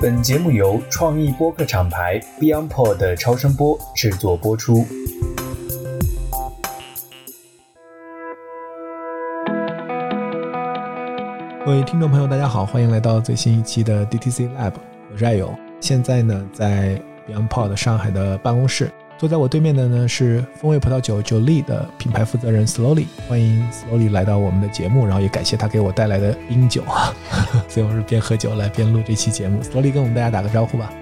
[0.00, 4.84] 本节目由创意播客厂牌 BeyondPod 的超声波制作播出。
[11.64, 14.72] 各位听众朋友，大家好，欢迎来到最新一期的 DTC Lab，
[15.12, 15.54] 我是爱友。
[15.80, 18.90] 现在呢，在 BeyondPod 上海的办公室。
[19.18, 27.14] 坐在我对面的呢是风味葡萄酒 Jolie 的品牌负责人 Slowly，欢迎 Slowly 来到我们的节目，然后也感谢他给我带来的冰酒啊，
[27.66, 29.62] 所以我是边喝酒来边录这期节目。
[29.62, 30.92] Slowly 跟我们大家打个招呼吧。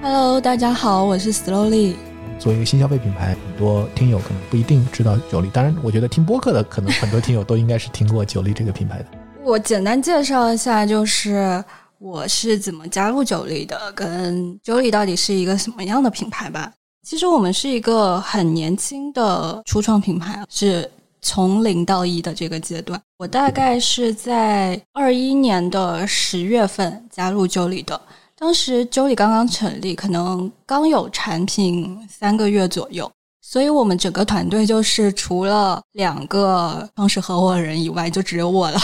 [0.00, 1.96] Hello，大家好，我是 Slowly。
[2.38, 9.06] 作为一个新消费品牌，很多听友可能不一定知道酒力，当然，我觉得听播客的可能很多听友都应该是听过酒力这个品牌的。
[9.42, 11.62] 我简单介绍一下，就是
[11.98, 16.70] 我是怎么加入酒力的，跟酒力到底是一个什么样的品牌吧。
[17.04, 20.90] 其实我们是一个很年轻的初创品牌，是
[21.20, 22.98] 从零到一的这个阶段。
[23.18, 28.00] 我大概是在二一年的十月份加入九里的，
[28.38, 33.10] 当时九里刚刚成立，可能刚有产品三个月左右，
[33.42, 38.80] 所以我们整个团队就是除了两个创始合伙人以外，就只有我了。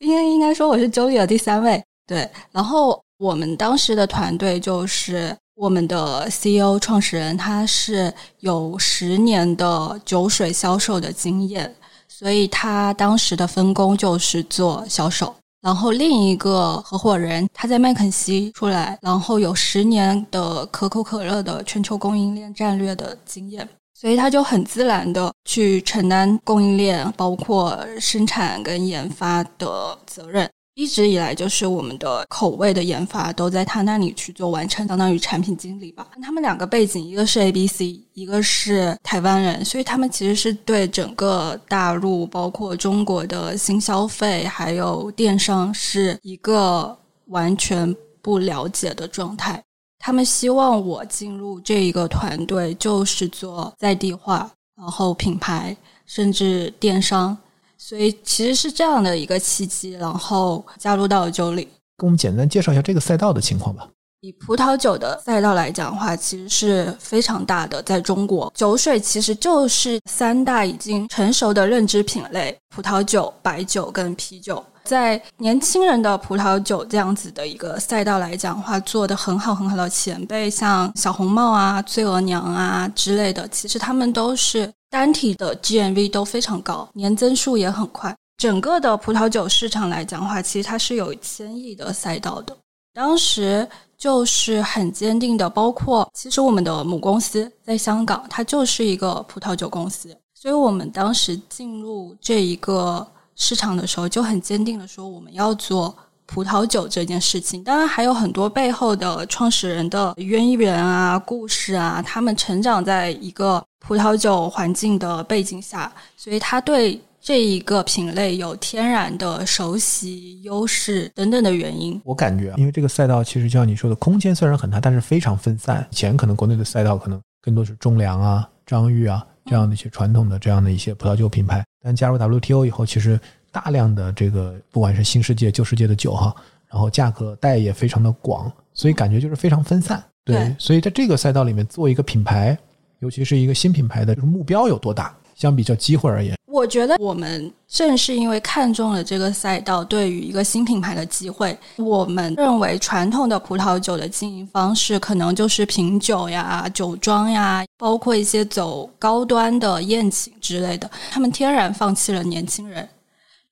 [0.00, 2.28] 应该应该说我是九里的第三位，对。
[2.50, 5.36] 然后我们当时的团队就是。
[5.60, 11.70] 我们的 CEO 创始人他是有十年的酒水销售的经验，
[12.08, 15.34] 所以他当时的分工就是做销售。
[15.60, 30.50] 然后另一个合伙人他在麦肯锡出来，然后有十年的可口可乐的全球供应链战略的经验，所以他就很自然的去承担供应链包括生产跟研发的责任。
[30.80, 36.06] 一直以来，就是我们的口味的研发都在他那里去做完成，相当于产品经理吧。
[36.22, 49.62] 他们两个背景，一个是 A B C，一个是台湾人，所以他们其实是对整个大陆，包括中国的新消费还有电商是一个完全不了解的状态。
[49.98, 57.36] 他们希望我进入这一个团队，就是做在地化，然后品牌，甚至电商。
[57.82, 61.66] 所以其实是这样的一个契机，然后加入到了酒里。
[61.96, 63.88] 跟我们简单介绍一下这个赛道的情况吧。
[64.20, 67.82] 以葡萄酒的赛道来讲的话，其实是非常大的。
[67.82, 74.62] 在中国，酒水其实就是三大已经成熟的认知品类：葡萄酒、白酒跟啤酒。
[74.84, 84.70] 在年轻人的葡萄酒这样子的一个赛道来讲的话，做的很好很好的前辈，像小红帽啊、醉额娘啊之类的，其实他们都是。
[84.90, 88.14] 单体的 GMV 都非常高，年增速也很快。
[88.36, 92.56] 整个的葡萄酒市场来讲的话，其实它是有千亿的赛道的。
[92.92, 105.94] 当时就是很坚定的，包括其实我们的母公司在香港，它就是一个葡萄酒公司，所以我们当时进入这一个市场的时候，就很坚定的说我们要做
[106.32, 107.64] 葡萄酒这件事情。
[107.64, 113.62] 当然还有很多背后的创始人的渊源啊、故事啊，他们成长在一个。
[113.82, 121.98] 葡萄酒环境的背景下，所以他对这一个品类有天然的熟悉、优势等等的原因。
[122.04, 125.84] 我感觉，因为这个赛道其实就像你说的，空间虽然很大，但是非常分散。
[125.90, 133.18] 以前可能国内的赛道可能更多是中粮啊、张裕啊这样的一些传统的这样的一些葡萄酒品牌，但加入 WTO 以后，其实
[133.52, 136.34] 大量的这个不管是新世界、旧世界的酒哈，
[136.68, 140.02] 然后价格带也非常的广，所以感觉就是非常分散。
[140.24, 142.56] 对，所以在这个赛道里面做一个品牌。
[143.00, 145.16] 尤其是一个新品牌的，就是目标有多大？
[145.34, 162.86] 相比较机会而言，我觉得我们正是因为看中了这个赛道，对于一个新品牌的机会，我们认为传统的葡萄酒的经营方式可能就是品酒呀、酒庄呀，包括一些走高端的宴请之类的，他们天然放弃了年轻人，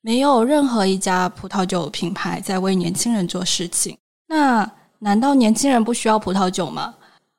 [0.00, 3.96] 没有任何一家葡萄酒品牌在为年轻人做事情。
[4.28, 6.94] 那难道年轻人不需要葡萄酒吗？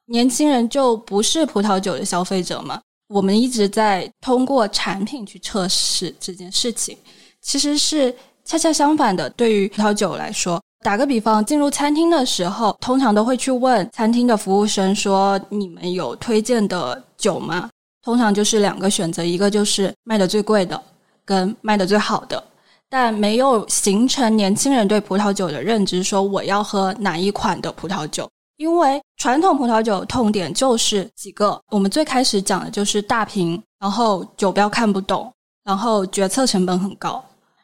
[0.06, 2.82] 年轻人就不是葡萄酒的消费者吗？
[3.08, 6.98] 我们一直在通过产品去测试这件事情，
[7.42, 9.30] 其实是恰恰相反的。
[9.32, 17.70] 对于葡萄酒来说，打个比方，进入餐厅的时候，通常都会去问餐厅的服务生说：“你们有推荐的酒吗？”
[18.02, 20.82] 通常就是两个选择，一个就是卖的最贵的，
[21.26, 22.42] 跟卖的最好的，
[22.90, 28.28] 但没有形成年轻人对葡萄酒的认知，说我要喝哪一款的葡萄酒。
[28.58, 35.32] 因为传统葡萄酒痛点就是几个，我们最开始讲的就是大瓶，然后酒标看不懂，
[35.64, 37.24] 然后决策成本很高。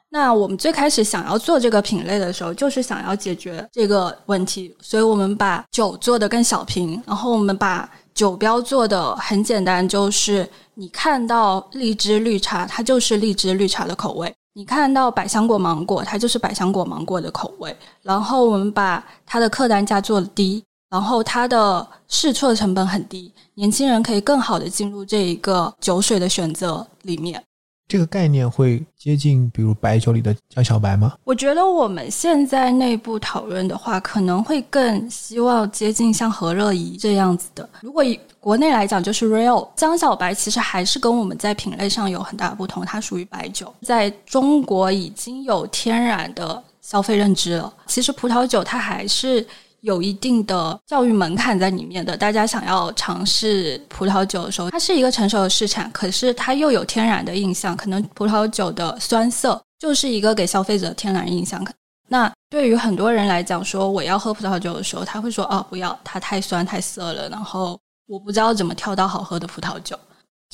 [0.09, 14.33] 那我们最开始想要做这个品类的时候，就是想要解决这个问题，所以我们把酒做的更小瓶，然后我们把酒标做的很简单，就是你看到荔枝绿茶，它就是荔枝绿茶的口味。
[14.57, 17.75] 你看到百香果芒果，它就是百香果芒果的口味。
[18.01, 27.43] 然后我们把它的客单价做的低，然后它的试错成本很低，年轻人可以更好的进入这一个酒水的选择里面。
[27.87, 31.13] 这个概念会接近，比如白酒里的江小白吗？
[31.23, 37.69] 我觉得我们现在内部讨论的话，可能会更希望接近像和乐怡这样子的。
[37.81, 47.71] 如果以国内来讲，就是 Real 江小白，其实还是跟我们在品类上有很大不同，它属于白酒，在中国已经有天然的消费认知了。
[47.85, 49.45] 其实葡萄酒它还是。
[49.85, 61.63] 有一定的教育门槛在里面的，大家想要尝试葡萄酒的时候，它是一个成熟的市场，可是它又有天然的印象，可能葡萄酒的酸涩就是一个给消费者天然印象。
[62.07, 69.95] 那对于很多人来讲，说我要喝葡萄酒的时候，他会说哦，不要，它太酸太涩了，然后我不知道怎么挑到好喝的葡萄酒。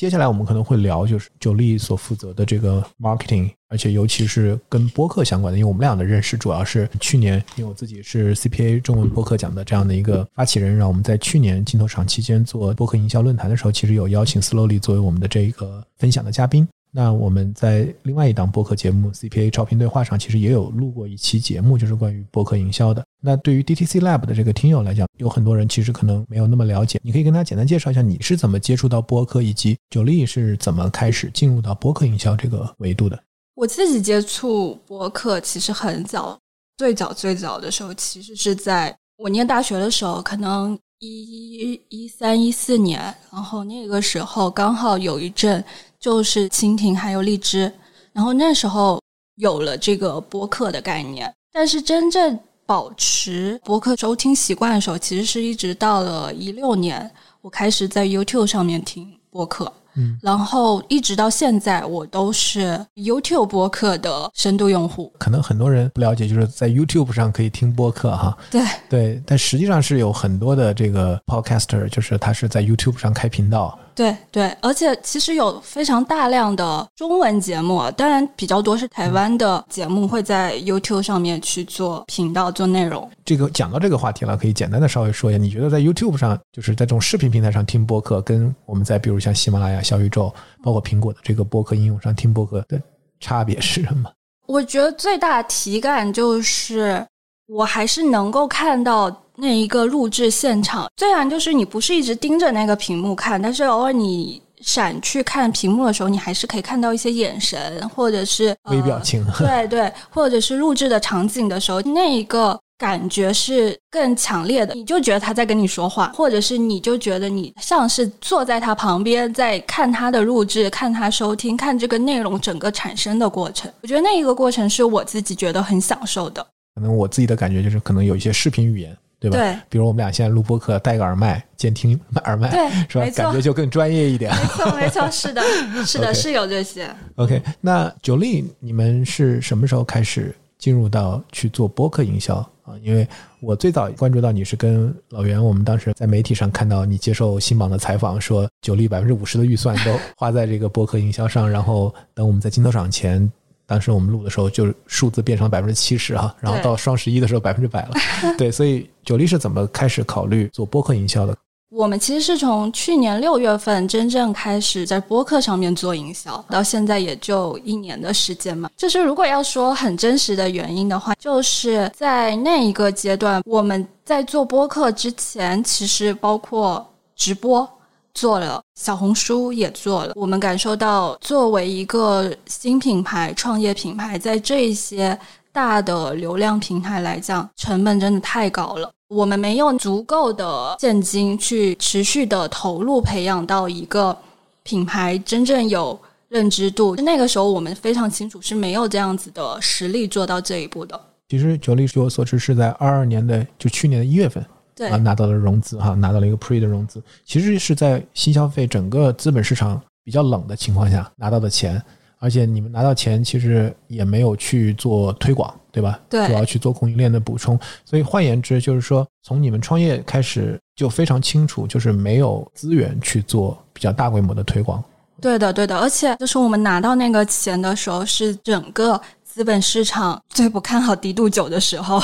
[0.01, 16.67] 接下来我们可能会聊，就是九力所负责的这个 marketing，而且尤其是跟播客相关的，因为我们俩的认识主要是去年，因为我自己是 CPA 中文播客奖的这样的一个发起人，然后我们在去年镜头厂期间做播客营销论坛的时候，其实有邀请 Slowly 作为我们的这一个分享的嘉宾。
[16.93, 23.01] 那我们在另外一档播客节目 CPA 招聘对话上，其实也有录过一期节目，就是关于播客营销的。
[23.21, 33.17] 那对于 DTC Lab 的这个听友来讲，有很多人其实可能没有那么了解，你可以跟他简单介绍一下你是怎么接触到播客，以及九力是怎么开始进入到播客营销这个维度的。
[33.55, 36.37] 我自己接触播客其实很早，
[36.75, 42.99] 最早最早的时候其实是在我念大学的时候，可能一一一三一四年，
[43.31, 45.63] 然后那个时候刚好有一阵。
[46.01, 47.71] 就是蜻蜓还有荔枝，
[48.11, 48.99] 然后那时候
[49.35, 57.09] 有了这个播客的概念，但是真正保持播客收听习惯的时候，其实是一直到了一六年，
[57.41, 59.71] 我开始在 YouTube 上面听播客。
[59.95, 65.11] 嗯，然后一直到现在，我都是 YouTube 播客的深度用户。
[65.19, 68.37] 可能很多人不了解，就是在 YouTube 上可以听播客哈。
[68.49, 73.77] 对对，但实际上是有很多的这个 Podcaster，就是他是在 YouTube 上开频道。
[73.93, 83.09] 对对，而且其实有非常大量的中文节目，当然比较多是台湾的节目会在 YouTube 上面去做频道做内容。
[83.25, 90.33] 这个讲到这个话题了，可以简单的稍微说一下，你觉得在 YouTube 上，就是在这种视频平台上听播客，跟我们在比如像喜马拉雅、小宇宙，
[90.63, 92.81] 包括苹果的这个播客应用上听播客的
[93.19, 94.11] 差别是什么？
[94.47, 97.05] 我觉得最大的体感就是，
[97.47, 99.09] 我还是能够看到。
[99.41, 109.25] 那一个录制现场，虽然就是你不是一直盯着那个屏幕看，但是偶尔你闪去看屏幕的时候，你还是可以看到一些眼神，或者是微表情。
[109.39, 114.75] 对 对，或者是录制的场景的时候，那一个感觉是更强烈的。
[114.75, 123.73] 你就觉得他在跟你说话，或者是你就觉得你像是坐在他旁边，在看他的录制，看他收听，看这个内容整个产生的过程。
[123.81, 126.45] 我觉得那一个过程是我自己觉得很享受的。
[126.75, 128.95] 可能我自己的感觉就是，可能有一些视频语言。
[129.21, 129.37] 对吧？
[129.37, 133.05] 对，比如我们俩现在录播课，戴个耳麦，监听耳麦，对， 是吧？
[133.15, 134.33] 感觉就更专业一点。
[134.33, 135.43] 没错，没错，是的，
[135.85, 136.89] 是的，是有这些。
[137.17, 142.73] OK，那九力，你们是什么时候开始进入到去做播客营销啊？
[142.81, 143.07] 因为
[143.41, 153.31] 我最早关注到你是跟老袁，我们当时在媒体上看到你接受新榜的采访，说九力百分之五十的预算都花在这个播客营销上，然后等我们在镜头场前。
[153.71, 157.91] 当时我们录的时候，就是数字变成了百分之七十哈，然后到双十一的时候百分之百了。
[158.37, 161.33] 对，所以九力是怎么开始考虑做播客营销的？
[161.69, 168.69] 我们其实是从去年六月份真正开始在播客上面做营销，到现在也就一年的时间嘛。
[168.75, 177.65] 就是如果要说很真实的原因的话，就是在那一个阶段，我们在做播客之前，其实包括直播。
[178.13, 185.17] 做了小红书也做了，我们感受到作为一个新品牌、创业品牌，在这些
[185.51, 188.89] 大的流量平台来讲，成本真的太高了。
[189.09, 194.17] 我们没有足够的现金去持续的投入培养到一个
[194.63, 195.99] 品牌真正有
[196.29, 196.95] 认知度。
[196.95, 200.97] 那个时候我们非常清楚是没有这样子的实力做到这一步的。
[201.27, 204.45] 其实九力据我所知是在二二年的就去年的一月份。
[204.89, 211.81] 啊，拿到了融资哈，拿到了一个 Pre 的融资，其实是在新消费整个资本市场比较冷的情况下拿到的钱，
[212.19, 215.99] 而且你们拿到钱其实也没有去做推广，对吧？
[216.09, 217.59] 对，主要去做供应链的补充。
[217.85, 224.83] 所以换言之，就是说从你们创业开始就非常清楚，就是没有资源去做比较大规模的推广。
[225.19, 232.01] 对的，对的，而且就是我们拿到那个钱的时候，是整个资本市场最不看好低度酒的时候。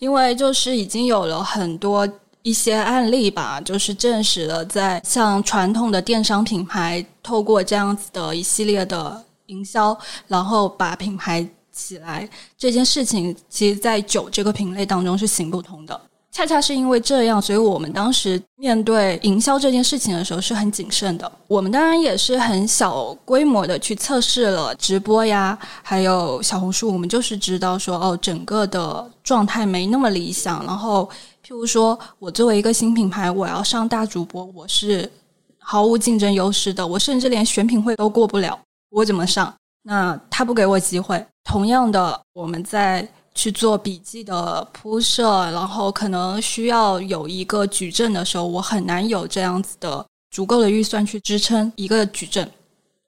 [0.00, 2.08] 因为就是已经有了很多
[2.42, 16.00] 一些案例吧，就是证实了在像传统的电商品牌透过这样子的一系列的营销，然后把品牌起来这件事情，其实在酒这个品类当中是行不通的。
[16.32, 21.30] 恰恰是因为这样，所以我们当时面对营销这件事情的时候是很谨慎的。
[21.48, 26.92] 我们当然也是很小规模的去测试了直播呀，还有小红书。
[26.92, 30.64] 我们就是知道说，哦，整个的状态没那么理想。
[30.64, 31.08] 然后，
[31.44, 35.10] 譬如说我作为一个新品牌，我要上大主播，我是
[35.58, 38.56] 毫无竞争优势的，我甚至连选品会都过不了，
[38.90, 39.52] 我怎么上？
[39.82, 41.26] 那他不给我机会。
[41.42, 43.06] 同样的，我们在。
[43.40, 52.46] 去做笔记的铺设，然后可能需要有一个矩阵的时候，我很难有这样子的足够的预算去支撑一个矩阵。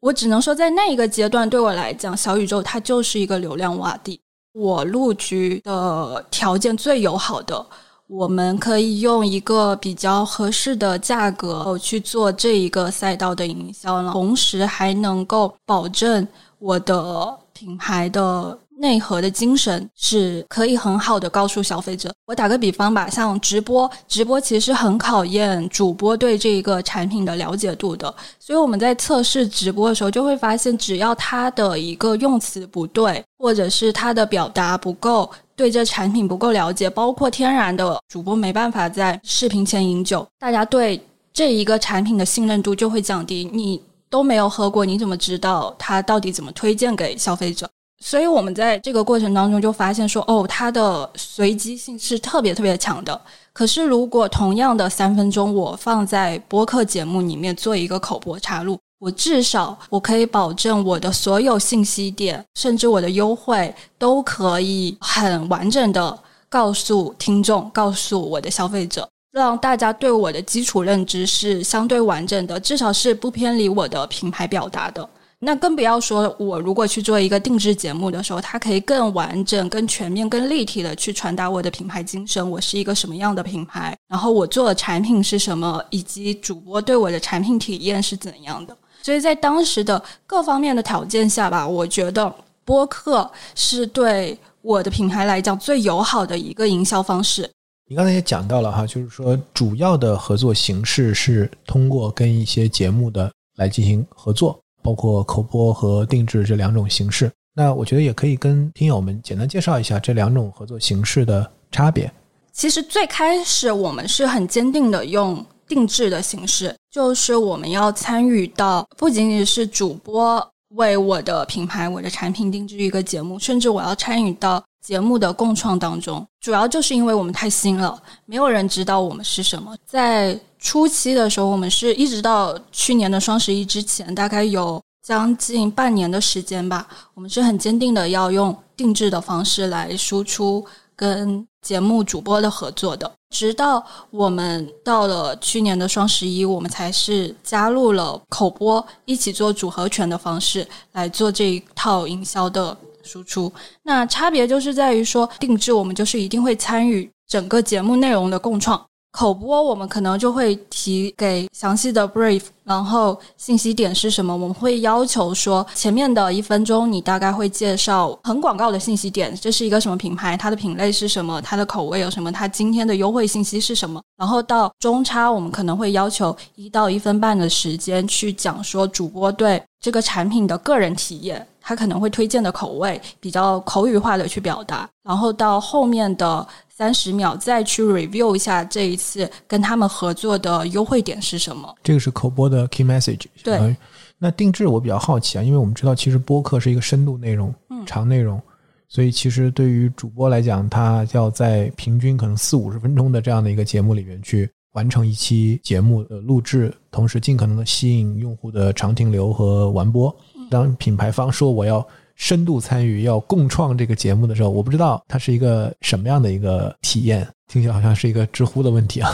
[0.01, 4.19] 我只能说，在那一个阶段，对我来讲，小宇宙它就是一个流量洼地。
[4.55, 7.67] 我入局的条件最友好的，
[8.07, 16.27] 我们可以用一个比较合适的价格去做这一个赛道的营销，同时还能够保证
[16.59, 18.59] 我的品牌的。
[18.83, 22.13] 内核的精神是可以很好的告诉消费者。
[22.27, 28.13] 我打个比方吧，像直播，直播其实很考验主播对这个产品的了解度的。
[28.41, 41.01] 所以我们在测试直播的时候，就会发现，只要他的一个用词不对，或者是他的表达不够，对这产品不够了解，包括天然的主播没办法在视频前饮酒，大家对
[41.33, 43.49] 这一个产品的信任度就会降低。
[43.53, 47.71] 你都没有喝过，你怎么知道它到底怎么推荐给消费者？
[48.05, 53.19] 所以我们在这个过程当中就发现说，哦，它的随机性是特别特别强的。
[53.53, 66.19] 可是如果同样的三分钟，我放在播客节目里面做一个口播插入，我至少我可以保证我的所有信息点，甚至我的优惠都可以很完整的
[66.49, 75.09] 告诉听众，告诉我的消费者，让大家对我的基础认知是相对完整的，至少是不偏离我的品牌表达的。
[75.45, 88.77] 那更不要说，我如果去做一个定制节目的时候，它可以更完整、更全面、更立体的去传达我的品牌精神，我是一个什么样的品牌，然后我做的产品是什么，以及主播对我的产品体验是怎样的。
[89.03, 92.33] 所以在当时的各方面的条件下吧，我觉得
[92.65, 97.51] 播客是对我的品牌来讲最友好的一个营销方式。
[97.91, 104.57] 你刚才也讲到了哈，就是说主要的合作形式是通过跟一些节目的来进行合作。
[104.83, 112.13] 包括口播和定制这两种形式，那我觉得也可以跟听友们简单介绍一下这两种合作形式的差别。
[112.53, 126.27] 其实最开始我们是很坚定的用定制的形式，就是我们要参与到不仅仅是主播为我的品牌、我的产品定制一个节目，甚至我要参与到节目的共创当中。
[126.41, 129.77] 主要就是因为我们太新了，没有人知道我们是什么。
[129.87, 136.87] 在初期的时候，我们是一直到去年的双十一之前，大概有将近半年的时间吧。
[137.15, 140.65] 我们是很坚定的要用定制的方式来输出
[140.97, 143.11] 跟节目主播的合作的。
[143.31, 153.51] 直到我们到了去年的双十一，我们才是加入了口播，一起做组合拳的方式来做这一套营销的输出。
[153.83, 158.85] 那差别就是在于说，定制我们就是一定会参与整个节目内容的共创。
[159.13, 164.33] 口播我们可能就会提给详细的 brief，然后信息点是什么？
[164.33, 174.01] 我们会要求说前面的一分钟你大概会介绍很广告的信息点，这是一个什么品牌，它的品类是什么，它的口味有什么，它今天的优惠信息是什么？
[174.17, 186.47] 然后到中差我们可能会要求一到一分半的时间去讲说主播对这个产品的个人体验，他可能会推荐的口味比较口语化的去表达，然后到后面的。
[186.75, 191.73] 三十秒再去 review 一下这一次跟他们合作的优惠点是什么？
[191.81, 193.27] 这个是口播的 key message。
[193.45, 193.77] 对，
[194.19, 198.41] 那定制我比较好奇啊，因为我们知道其实播客是一个深度内容、嗯长内容，
[198.89, 210.15] 所以其实对于主播来讲，他要在平均可能四五十分钟的这样的一个节目里面去完成一期节目的录制，同时尽可能的吸引用户的长停留和完播。
[210.51, 211.87] 当品牌方说我要。
[212.15, 219.11] 深度参与要共创这个节目的时候，我不知道它是一个什么样的一个体验，听起来好像是一个知乎的问题啊。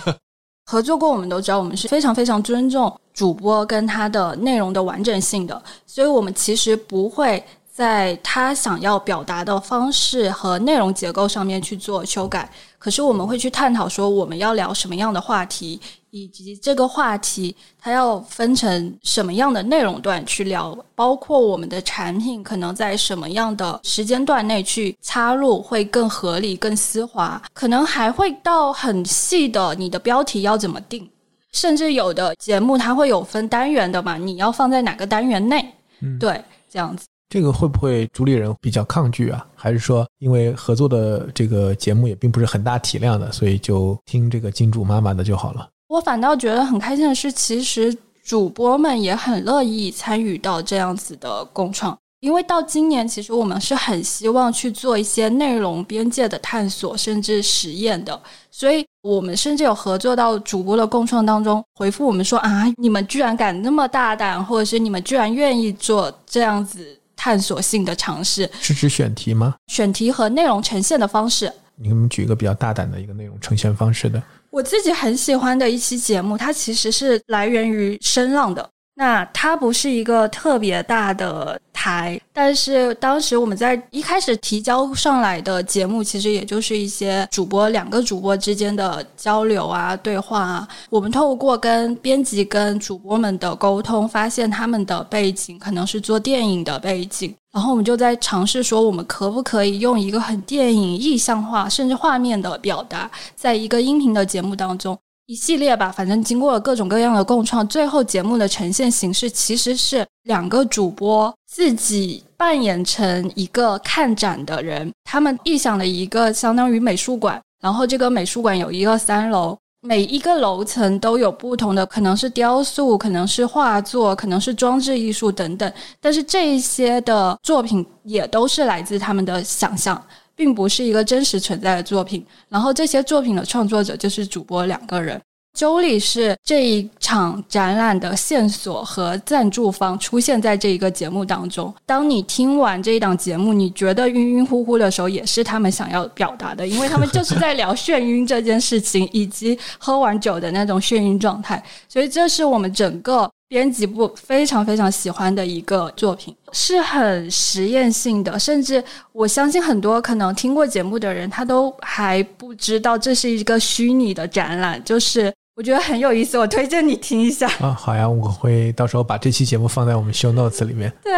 [0.66, 7.42] 合作过，我们都知道，我们是非常非常尊重主播跟他的内容的完整性的，所以我们其实不会
[7.72, 12.48] 在他想要表达的方式和内容结构上面去做修改。
[12.78, 15.80] 可是我们会去探讨说，我们要聊什么样的话题。
[16.10, 31.06] 以及这个话题，它要分成什么样的内容段去聊，包括我们的产品可能在什么样的时间段内去插入会更合理、更丝滑，可能还会到很细的，你的标题要怎么定，
[31.52, 37.06] 甚至有的节目它会有分单元的嘛，你要放在哪个单元内，嗯，对，这样子。
[37.28, 39.46] 这个会不会主理人比较抗拒啊？
[39.54, 45.68] 还是说因为合作的这个节目也并不是很大体量的，所以就听这个金主妈妈的就好了？
[45.88, 51.96] 我反倒觉得很开心的是，其实主播们也很乐意参与到这样子的共创。
[52.20, 58.20] 因为到今年，其实我们是很希望去做一些内容边界的探索，甚至实验的。
[58.50, 68.48] 所以，我们甚至有合作到主播的共创当中，回复我们说啊，你们居然敢那么大胆，或者是你们居然愿意做这样子探索性的尝试。
[68.60, 69.56] 是指选题吗？
[69.66, 71.52] 选题和内容呈现的方式。
[71.74, 74.22] 你给我们举一个比较大胆的一个内容呈现方式的。
[74.50, 78.70] 我自己很喜欢的一期节目，它其实是来源于声浪的。
[78.98, 90.68] 那它不是一个特别大的台，但是当时我们在一开始提交上来的节目，其实也就是一些主播两个主播之间的交流啊、对话啊。
[90.90, 104.98] 我们透过跟编辑、跟主播们的沟通，发现他们的背景可能是做电影的背景，然后我们就在尝试说，我们可不可以用一个很电影意象化，甚至画面的表达，在一个音频的节目当中。
[105.28, 125.70] 一系列吧，反正经过了各种各样的共创，最后节目的呈现形式其实是两个主播自己扮演成一个看展的人，他们臆想了一个相当于美术馆，然后这个美术馆有一个三楼，每一个楼层都有不同的，可能是雕塑，可能是画作，可能是装置艺术等等，
[126.00, 130.02] 但是这一些的作品也都是来自他们的想象。
[130.38, 135.20] 并不是一个真实存在的作品，然后这些作品的创作者就是主播两个人。
[135.56, 141.74] 周丽是这一场展览的线索和赞助方，出现在这一个节目当中。
[141.84, 151.60] 当你听完这一档节目，你觉得晕晕乎乎的时候，也是他们想要表达的，因为他们就是在聊眩晕这件事情，以及喝完酒的那种眩晕状态。
[151.88, 153.28] 所以，这是我们整个。
[153.48, 164.82] 编辑部非常非常喜欢的一个作品，是很实验性的，甚至我相信很多可能听过节目的人，他都还不知道这是一个虚拟的展览。
[164.84, 167.48] 就是我觉得很有意思，我推荐你听一下。
[167.60, 170.92] 啊，好呀，我会到时候把这期节目放在我们 show notes 里面。
[171.02, 171.12] 对，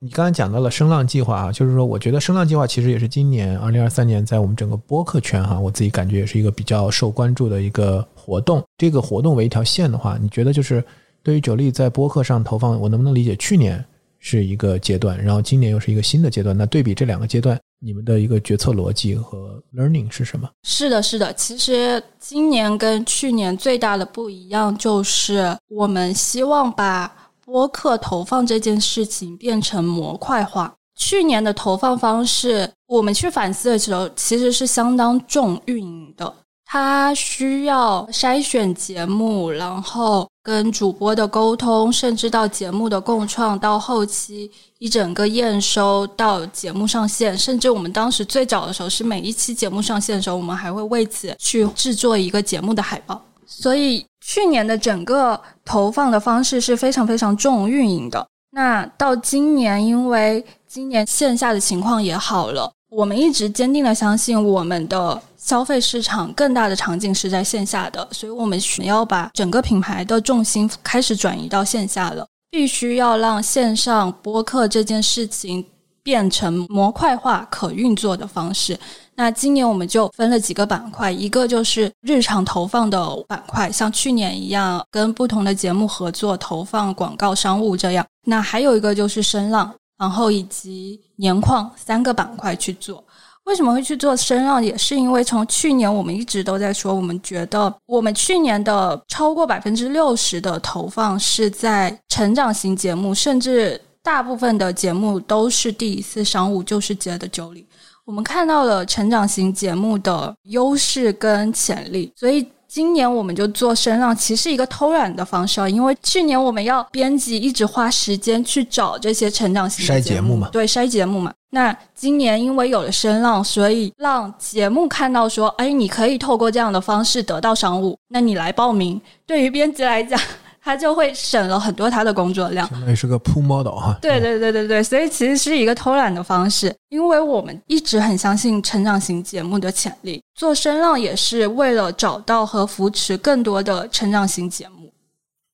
[0.00, 8.62] 你刚才讲到了声浪计划啊，就是说，我觉得声浪计划其实也是今年二零二三年在我们整个播客圈哈，我自己感觉也是一个比较受关注的一个活动。
[8.76, 10.84] 这个活动为一条线的话，你觉得就是？
[11.22, 13.84] 对于九力在播客上投放，我能不能理解去年
[14.18, 16.56] 是一个阶段，然后今年又是一个新的阶段？
[16.56, 20.48] 那对比这两个阶段，你们的一个决策逻辑和 learning 是什么？
[20.64, 21.32] 是的，是的。
[21.34, 27.12] 其实今年跟去年最大的不一样，就是我们希望把
[27.44, 30.74] 播客投放这件事情变成模块化。
[30.94, 36.32] 去年的投放方式，我们去反思的时候，其实是相当重运营的。
[36.72, 53.20] 它需要筛选节目，然后跟主播的沟通，甚至到节目的共创，到后期一整个验收到节目上线，甚至我们当时最早的时候是每一期节目上线的时候，我们还会为此去制作一个节目的海报。
[53.44, 58.26] 所以去年的整个投放的方式是非常非常重运营的。
[58.52, 65.20] 那到今年，因为今年线下的情况也好了，我们一直坚定的相信我们的。
[65.42, 72.24] 消费市场更大的场景是在线下的，所以我们需要把整个品牌的重心开始转移到线下了。
[72.48, 75.66] 必须要让线上播客这件事情
[76.00, 78.78] 变成模块化、可运作的方式。
[79.16, 88.06] 那今年我们就分了几个板块，一个就是日常投放的板块，像去年一样跟不同的节目合作投放广告商务这样。
[88.26, 93.04] 那还有一个就是声浪，然后以及年况三个板块去做。
[93.44, 94.60] 为什么会去做声浪？
[94.60, 107.64] 也是因为从去年我们一直都在说，我们觉得我们去年的超过百分之六十的投放是在成长型节目，甚至大部分的节目都是第一次商务就是接的九里。
[108.04, 112.44] 我们看到了成长型节目的优势跟潜力，所以。
[112.72, 121.30] 今年我们就做声浪，其实一个偷懒的方式啊，因为去年我们要编辑，一直花时间去找这些成长型筛节目嘛，对，筛节目嘛。
[121.50, 128.98] 那今年因为有了声浪，所以让节目看到说，哎，你可以透过这样的方式得到商务，那你来报名。
[129.26, 130.18] 对于编辑来讲。
[130.64, 133.98] 他就会省了很多他的工作量，相当于是个铺 model 哈。
[134.00, 144.92] 对对对对对，所以其实是一个偷懒的方式，因为我们一直很相信成长型节目的潜力，做声浪也是为了找到和扶持更多的成长型节目。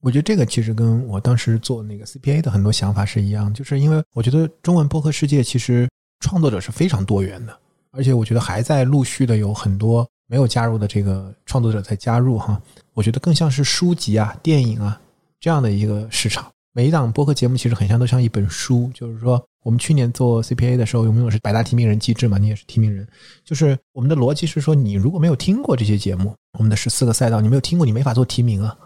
[0.01, 5.89] 我觉得这个其实跟我当时做那个 CPA 的很多想法是一样，就是因为我觉得中文播客世界其实
[6.21, 7.59] 创作者是非常多元的，
[7.93, 12.63] 而且我觉得还在陆续的有很多没有加入的这个创作者在加入哈。
[12.95, 15.01] 我觉得更像是书籍啊、电影啊
[15.41, 16.47] 这样的一个市场。
[16.73, 23.05] 每一档播客节目其实很像都像一本书，就是说我们去年做 CPA 的时候，我们用的是百大提名人机制嘛，你也是提名人，
[23.45, 28.77] 就是我们的逻辑是说，你如果没有听过这些节目，我们的十四个赛道你没有听过，你没法做提名啊，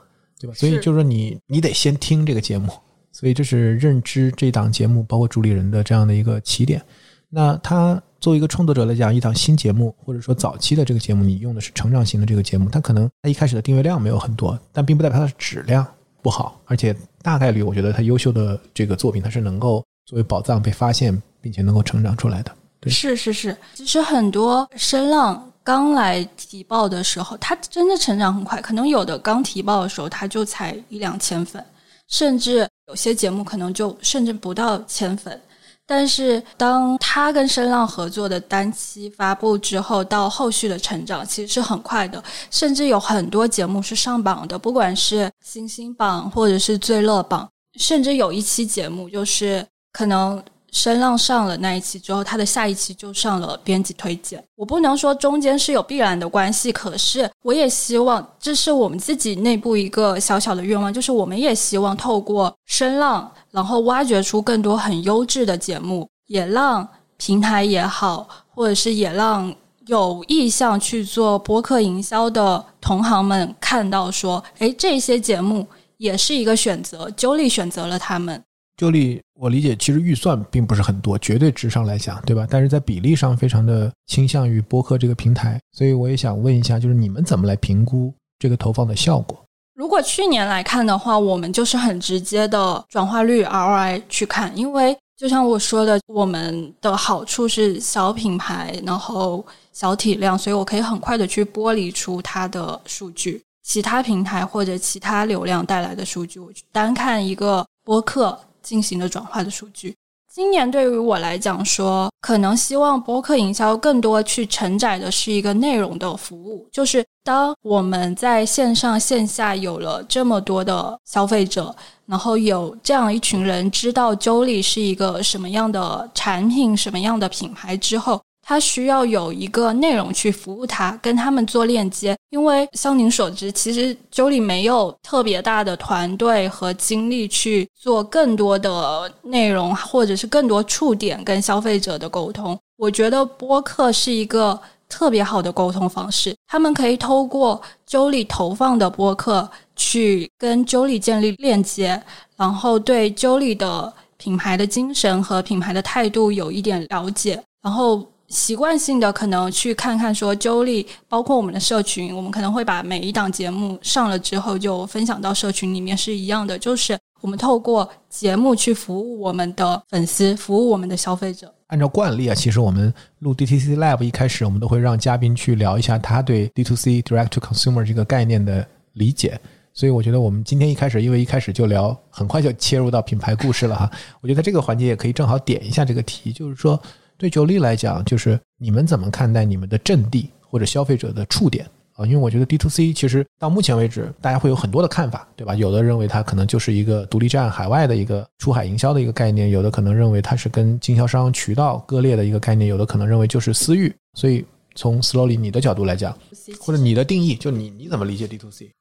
[0.40, 0.54] 对吧？
[0.54, 2.72] 所以就是说你你得先听这个节目，
[3.10, 6.82] 所以这是认知这档节目包括主理人的这样的一个起点。
[7.28, 15.84] 那他作为一个创作者来讲，一档新节目或者说早期的这个节目，你用的是成长型的这个节目，它可能它一开始的订阅量没有很多，但并不代表它的质量
[16.22, 22.52] 不好，而且大概率我觉得它优秀的这个作品，它是能够作为宝藏被发现，并且能够成长出来的。
[22.78, 31.64] 对，是是是，其实很多声浪刚来提报的时候，它真的成长很快，可能有的刚提报的时候，它就才一两千粉，
[32.06, 35.40] 甚至有些节目可能就甚至不到千粉。
[35.86, 54.42] 但是，当他跟声浪合作的单期发布之后，到后续的成长其实是很快的，甚至有很多节目是上榜的，不管是星星榜或者是最乐榜，甚至有一期节目就是可能声浪上了那一期之后，他的下一期就上了编辑推荐。
[54.56, 63.30] 我不能说中间是有必然的关系，可是我也希望，这是我们自己内部一个小小的愿望，就是我们也希望透过声浪。
[63.50, 69.54] 然后挖掘出更多很优质的节目，也让平台也好，或者是也让
[69.88, 77.10] 有意向去做播客营销的同行们看到，说，哎，这些节目也是一个选择。
[77.10, 78.42] Julie 选择了他们。
[78.82, 82.44] 周丽，我理解，其实预算并不是很多，绝对值上来讲，对吧？
[82.50, 89.40] 但是在比例上非常的倾向于播客这个平台，所以我也想问一下，就是你们怎么来评估这个投放的效果？
[89.76, 109.94] 如果去年来看的话，我们就是很直接的转化率 ROI 去看，因为就像我说的，我们的好处是小品牌，然后小体量，所以我可以很快的去剥离出它的数据，其他平台或者其他流量带来的数据，我单看一个播客进行的转化的数据。
[110.34, 121.74] 今年对于我来讲，说可能希望播客营销更多去承载的是一个内容的服务，就是当我们在线上线下有了这么多的消费者，
[122.06, 128.22] 然后有这样一群人知道 Jolie 是一个什么样的产品、什么样的品牌之后。
[128.52, 132.14] 它需要有一个内容去服务它，跟他们做链接。
[132.28, 142.58] 因为像您所知，其实 Jolie 没有特别大的团队和精力去做更多的内容，或者是更多触点跟消费者的沟通。
[142.76, 152.02] 我觉得播客是一个特别好的沟通方式，他们可以透过 Jolie 投放的播客去跟 Jolie 建立链接，
[152.36, 158.06] 然后对 Jolie 的品牌的精神和品牌的态度有一点了解，然后。
[158.32, 171.52] 习惯性的可能去看看说周丽包括我们的社群，我们可能会把每一档节目上了之后就分享到社群里面，是一样的，就是我们透过节目去服务我们的粉丝，服务我们的消费者。
[171.66, 179.38] 按照惯例啊，其实我们录 DTC Lab 一开始，我们都会让嘉宾去聊一下他对 DTC Direct to Consumer 这个概念的理解。
[179.74, 183.90] 所以我觉得我们今天一开始，因为一开始就聊，很快就切入到品牌故事了哈。
[184.22, 186.80] 我觉得这个环节也可以正好点一下这个题，就是说。
[187.22, 192.04] 对九力来讲，就是你们怎么看待你们的阵地或者消费者的触点啊？
[192.04, 195.54] 因为我觉得 D to C 其实到目前为止，大家会有很多的看法，对吧？
[195.54, 203.94] 有的认为它可能就是一个独立站、海外的一个出海营销的一个概念，有的可能认为它是跟经销商渠道割裂的一个概念，有的可能认为就是私域。
[204.14, 206.12] 所以从 Slowly 你的角度来讲，
[206.58, 208.72] 或者你的定义，就你你怎么理解 D to C？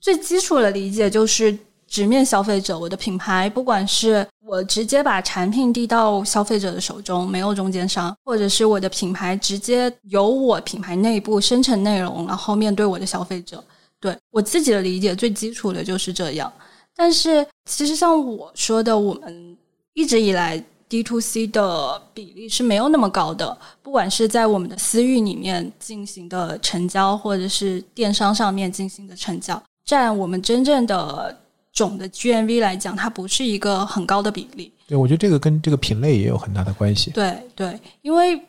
[0.00, 1.58] 最基础的理解就是。
[1.90, 13.62] 直面消费者，我的品牌，不管是我直接把产品递到消费者的手中，没有中间商，或者是我的品牌直接由我品牌内部生成内容，然后面对我的消费者。
[14.00, 16.52] 对我自己的理解，最基础的就是这样。
[16.96, 19.56] 但是其实像我说的，我们
[19.92, 31.38] 一直以来 D to C 的比例是没有那么高的，不管是在我们的私域里面进行的成交，或者是电商上面进行的成交，占我们真正的。
[31.72, 34.72] 总的 GMV 来讲，它不是一个很高的比例。
[34.88, 37.10] 对，我觉得这个跟这个品类也有很大的关系。
[37.12, 38.40] 对对，因为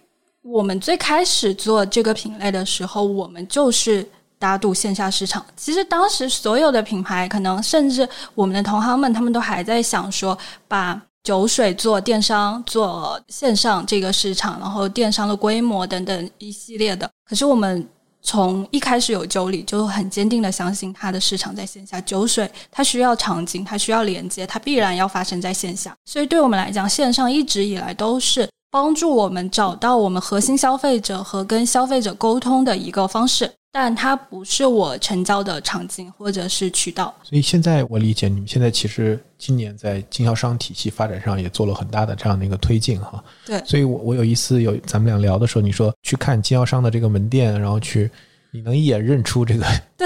[0.41, 4.07] 我们最开始做这个品类的时候，我们就是
[4.39, 5.45] 打赌线下市场。
[5.55, 17.10] 其实当时所有的品牌，可能甚至我们的同行们，他们都还在想说，把酒水做电商、做线上这个市场，然后电商的规模等等一系列的。
[17.23, 17.88] 可是我们。
[18.21, 21.99] 从一开始有酒里，就很坚定的相信它的市场在线下。
[22.01, 25.95] 酒水它需要场景，它需要连接，它必然要发生在线下。
[26.05, 33.51] 所以对我们来讲，线上一直以来都是帮助我们找到我们核心消费者和跟消费者沟通的一个方式。
[33.71, 37.13] 但它不是我成交的场景或者是渠道。
[37.23, 43.23] 所以现在我理解，你们现在其实今年在经销商体系发展上也做了很大的这样的一个推进哈。
[43.45, 48.10] 对，所以我我有一次有咱们俩聊的时候，你说去看经销商的这个门店，然后去。
[48.53, 49.65] 你能一眼认出这个
[49.97, 50.05] 对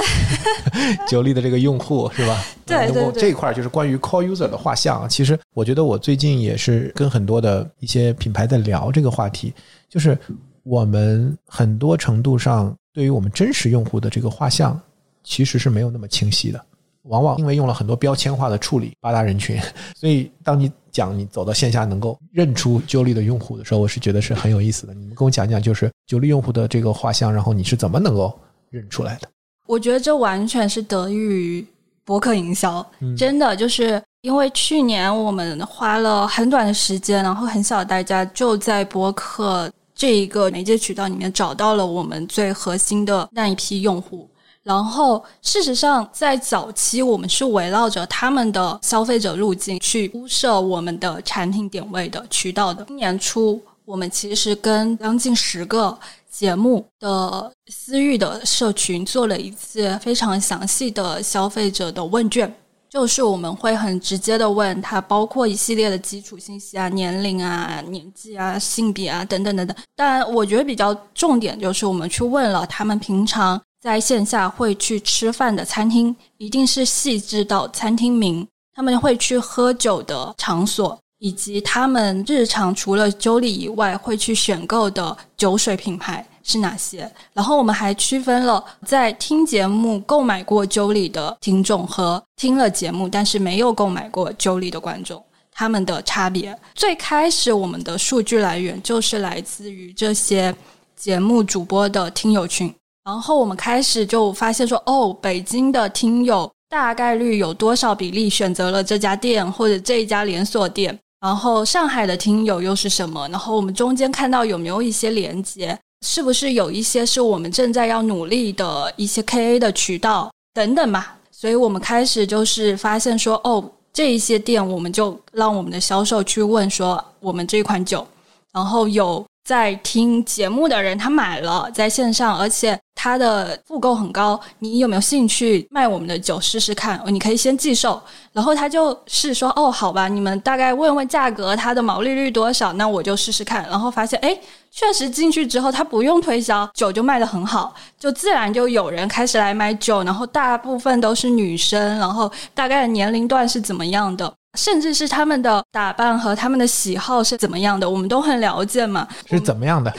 [1.10, 2.40] 九力的这个用户是吧？
[2.64, 5.10] 对对对，这一块就是关于 call user 的画像。
[5.10, 9.52] 其实我觉得我最近也是跟很多的一些品牌在聊这个话题，
[9.90, 10.16] 就是
[10.62, 14.80] 我们很多程度上对于我们真实用户的这个画像
[15.24, 16.66] 其实是没有那么清晰的，
[17.04, 19.60] 往往因为用了很多标签化的处理，八大人群，
[19.96, 24.94] 所以当你讲你走到线下能够认出九力的用户的时候，我是觉得是很有意思的。
[24.94, 28.40] 你们跟我讲讲，就是九力用户的这个画像，然后你是怎么能够？
[28.72, 29.30] 认出来的，
[29.68, 31.66] 我觉得这完全是得益于
[32.04, 44.30] 博客营销，真的就是因为去年我们花了很短的时间，然后很小的代价，就在博客这一个媒介渠道里面找到了我们最核心的那一批用户。
[44.62, 52.84] 然后事实上，在早期我们是围绕着他们的消费者路径去铺设我们的产品点位的渠道的。
[52.86, 55.98] 今年初，我们其实跟将近十个。
[56.36, 62.54] 节目的私域的社群做了一次非常详细的消费者的问卷，
[62.96, 69.76] 就是我们会很直接的问他，包括一系列的基础信息啊、年龄啊、年纪啊、性别啊等等等等。
[69.98, 80.98] 但我觉得比较重点就是我们去问了他们平常在线下会去吃饭的餐厅，一定是细致到餐厅名，他们会去喝酒的场所。
[81.20, 87.12] 以及他们日常除了酒里以外会去选购的酒水品牌是哪些？
[87.34, 96.56] 然后我们还区分了在听节目购买过酒里的听众和听了节目但是没有购买过酒里的观众，他们的差别。
[96.76, 100.56] 最开始我们的数据来源就是来自于这些
[100.96, 102.72] 节目主播的听友群，
[103.04, 110.98] 然后我们开始就发现说，哦，北京的听友大概率有多少比例选择了这家店或者这一家连锁店？
[111.22, 113.28] 然后上海的听友又是什么？
[113.30, 115.76] 然后我们中间看到有没有一些连接？
[116.06, 121.04] 是不是有一些是我们正在要努力的一些 KA 的渠道等等嘛？
[121.32, 128.06] 所以我们开始就是发现说，哦，这一些店，我们就让我们的销售去问说，我们这款酒，
[128.54, 132.80] 然后有在听节目的人他买了在线上，而且。
[133.06, 137.00] 它的复购很高，你有没有兴趣卖我们的酒试试看？
[137.06, 138.02] 你可以先寄售，
[138.34, 142.74] 然后他就是说，哦，好吧，你们大概问问价格，它的毛利率多少？
[142.74, 143.64] 那我就试试看。
[143.70, 144.36] 然后发现，哎，
[144.72, 154.34] 确实进去之后，他不用推销，酒就卖得很好，就自然就有人开始来买酒，然后大部分都是女生，然后大概年龄段是怎么样的？
[154.56, 159.08] 甚至是他们的打扮和他们的喜好是怎么样的，我们都很了解嘛。
[159.26, 159.94] 是怎么样的？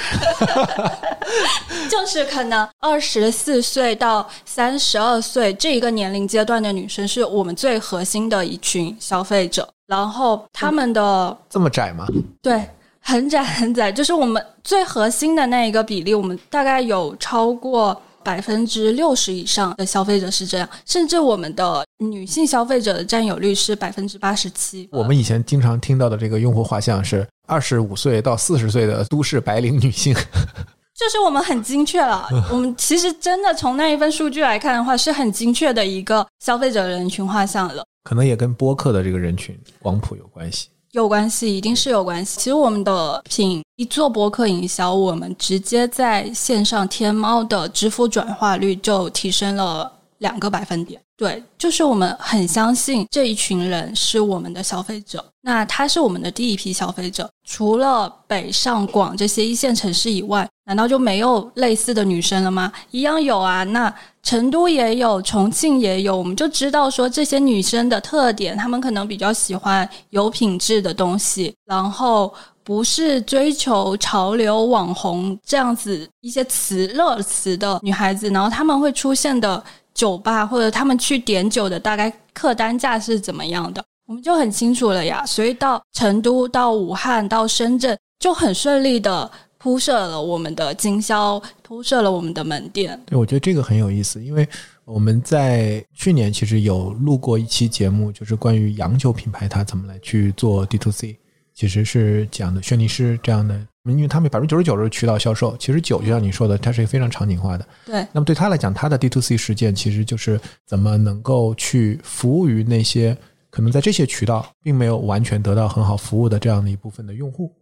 [1.90, 9.68] 就是可能二十四岁到三十二岁这一个年龄阶段的女生是我们最核心的一群消费者。
[9.86, 12.06] 然后他们的这么窄吗？
[12.42, 12.68] 对，
[13.00, 18.00] 很窄很窄，就是我们最核心的那一个比例，我们大概有超过。
[18.26, 24.88] 百分之六十以上的消费者是这样，甚至我们的女性消费者的占有率是百分之八十七。
[24.90, 30.12] 我们以前经常听到的这个用户画像是二十五岁到四十岁的都市白领女性，
[30.98, 32.26] 就是我们很精确了。
[32.50, 37.84] 我们其实真的从那一份数据来看的话，是很精确的一个消费者人群画像了。
[38.02, 40.68] 可能也跟播客的这个人群广谱有关系。
[40.96, 42.38] 有关系，一定是有关系。
[42.38, 51.00] 其实我们的品一做博客营销，我们直接在线上天猫的支付转化率就提升了两个百分点。
[51.16, 57.28] 对，就是我们很相信这一群人是我们的消费者，那他是我们的第一批消费者。
[57.44, 62.70] 除了北上广这些一线城市以外，难道就没有类似的女生了吗？
[62.90, 63.92] 一样有啊，那。
[64.22, 79.62] 成都也有，重庆也有，我们就知道说这些女生的特点，她们可能比较喜欢有品质的东西，然后不是追求潮流网红这样子一些词热词的女孩子，然后她们会出现的
[79.96, 85.26] 酒吧或者他们去点酒的大概客单价是怎么样的，我们就很清楚了呀。
[85.26, 89.28] 所以到成都、到武汉、到深圳就很顺利的。
[89.58, 93.00] 铺设了我们的经销，铺设了我们的门店。
[93.06, 94.46] 对，我觉得这个很有意思，因为
[94.84, 101.18] 我们在去年其实有录过一期节目，就是关于洋酒品牌它怎么来去做 D to C，
[101.52, 103.58] 其实是讲的轩尼诗这样的，
[103.94, 107.66] 因为他们百分之九十九是渠道销售，其实酒就像你说的，它是一个非常场景化的。
[107.84, 108.06] 对。
[108.12, 113.16] 那么对他来讲，他的 D to C 实践其实就是怎么能够去服务于那些
[113.50, 117.52] 可能在这些渠道并没有完全得到很好服务的这样的一部分的用户。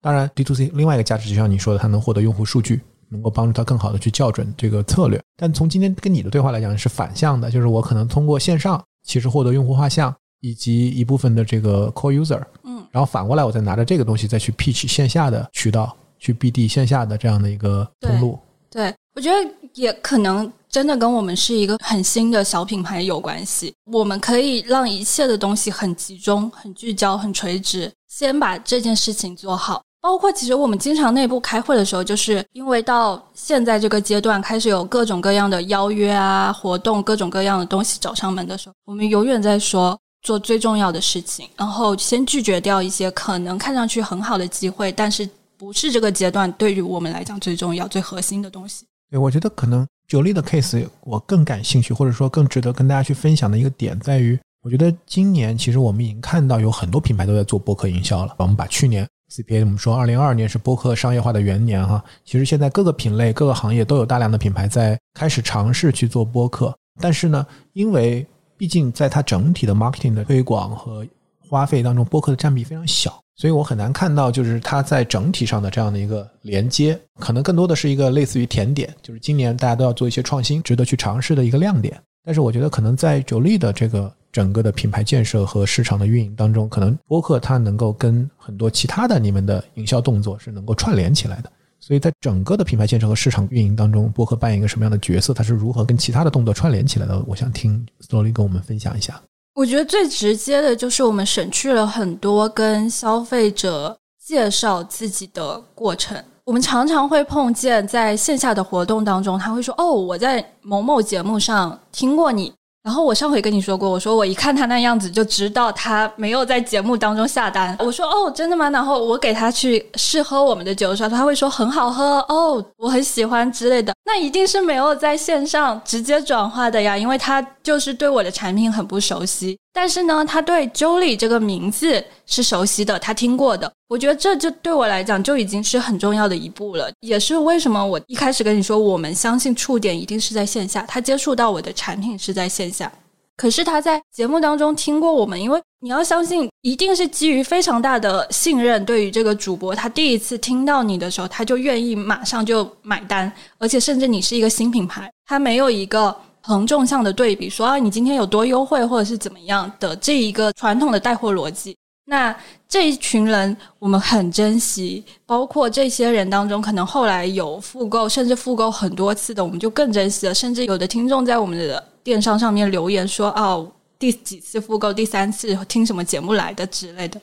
[0.00, 5.20] 当然，D to C 另外一个价值就像你说的，它能获得用户数据，能够帮助他更好的去校准这个策略。
[5.36, 18.38] 但从今天跟你的对话来讲是反向的，就是我可能通过线上其实获得用户画像以及一部分的这个 core user，嗯，然后反过来我再拿着这个东西再去 pitch 线下的渠道，去 BD 线下的这样的一个通路。
[18.70, 23.74] 对，我觉得也可能真的跟我们是一个很新的小品牌有关系。
[23.90, 29.82] 我们可以让一切的东西很集中、很聚焦、很垂直，先把这件事情做好。
[30.00, 45.28] 包括其实我们经常内部开会的时候，就是因为到现在这个阶段，开始有各种各样的邀约啊、活动，各种各样的东西找上门的时候，我们永远在说做最重要的事情，然后先拒绝掉一些可能看上去很好的机会，但是。
[45.56, 48.84] 不是这个阶段对于我们来讲最重要、最核心的东西。
[49.08, 58.34] 对，我觉得可能九力的 case 我更感兴趣，或者说更值得跟大家去分享的一个点在于，我觉得今年其实我们已经看到有很多品牌都在做播客营销了。
[58.36, 68.26] 我们把去年 CPA 我们说二零二二年是播客商业化的元年哈，其实现在各个品类、各个行业都有大量的品牌在开始尝试去做播客，但是呢，因为
[68.64, 71.06] 毕竟在它整体的 marketing 的推广和
[71.38, 73.22] 花费当中，播客的占比非常小。
[73.36, 82.00] 所以我很难看到，就是它在整体上的这样的一个连接，可能更多的是一个类似于甜点，就是今年大家都要做一些创新，值得去尝试的一个亮点。
[82.24, 91.52] 但是我觉得，可能在九力的这个整个的品牌建设和市场的运营当中，可能播客它能够跟很多其他的你们的营销动作是能够串联起来的。
[91.86, 95.34] 所以在整个的品牌建设和市场运营当中，播客扮演一个什么样的角色？
[95.34, 97.22] 它是如何跟其他的动作串联起来的？
[97.26, 99.20] 我想听 Slowly 跟我们分享一下。
[99.54, 103.94] 我觉得最直接的就是我们省去了很多跟消费者
[104.24, 106.16] 介绍自己的过程。
[106.46, 112.50] 我们常常会碰见在线下的活动当中，他会说：“哦，我在某某节目上听过你。”
[112.84, 117.74] 然后我上回跟你说过，我说我一看他那样子就知道他没有在节目当中下单。
[117.80, 118.68] 我说哦，真的吗？
[118.68, 123.94] 然后我给他去试喝我们的酒的时候，他会说很好喝哦，我很喜欢之类的。
[124.04, 129.58] 那一定是没有在线上直接转化的呀，因为他就是对我的产品很不熟悉。
[129.76, 133.70] 但是呢，他对 Jolie 这个名字是熟悉的，他听过的。
[133.88, 142.90] 我觉得这就对我来讲就已经是很重要的一步了，也是为什么我一开始跟你说，我们相信触点一定是在线下，他接触到我的产品是在线下。
[143.36, 156.16] 可是他在节目当中听过我们，因为你要相信，一定是基于非常大的信任，对于这个主播，他第一次听到你的时候，他就愿意马上就买单，而且甚至你是一个新品牌，他没有一个。
[156.46, 162.36] 横纵向的对比，说啊，你今天有多优惠，或者是怎么样的这一个传统的带货逻辑，那
[162.68, 170.34] 这一群人我们很珍惜，包括这些人当中，可能后来有复购，甚至复购很多次的，我们就更珍惜了。
[170.34, 173.66] 甚至有的听众在我们的电商上面留言说，哦，
[173.98, 177.18] 第几次复购，第三次听什么节目来的之类的。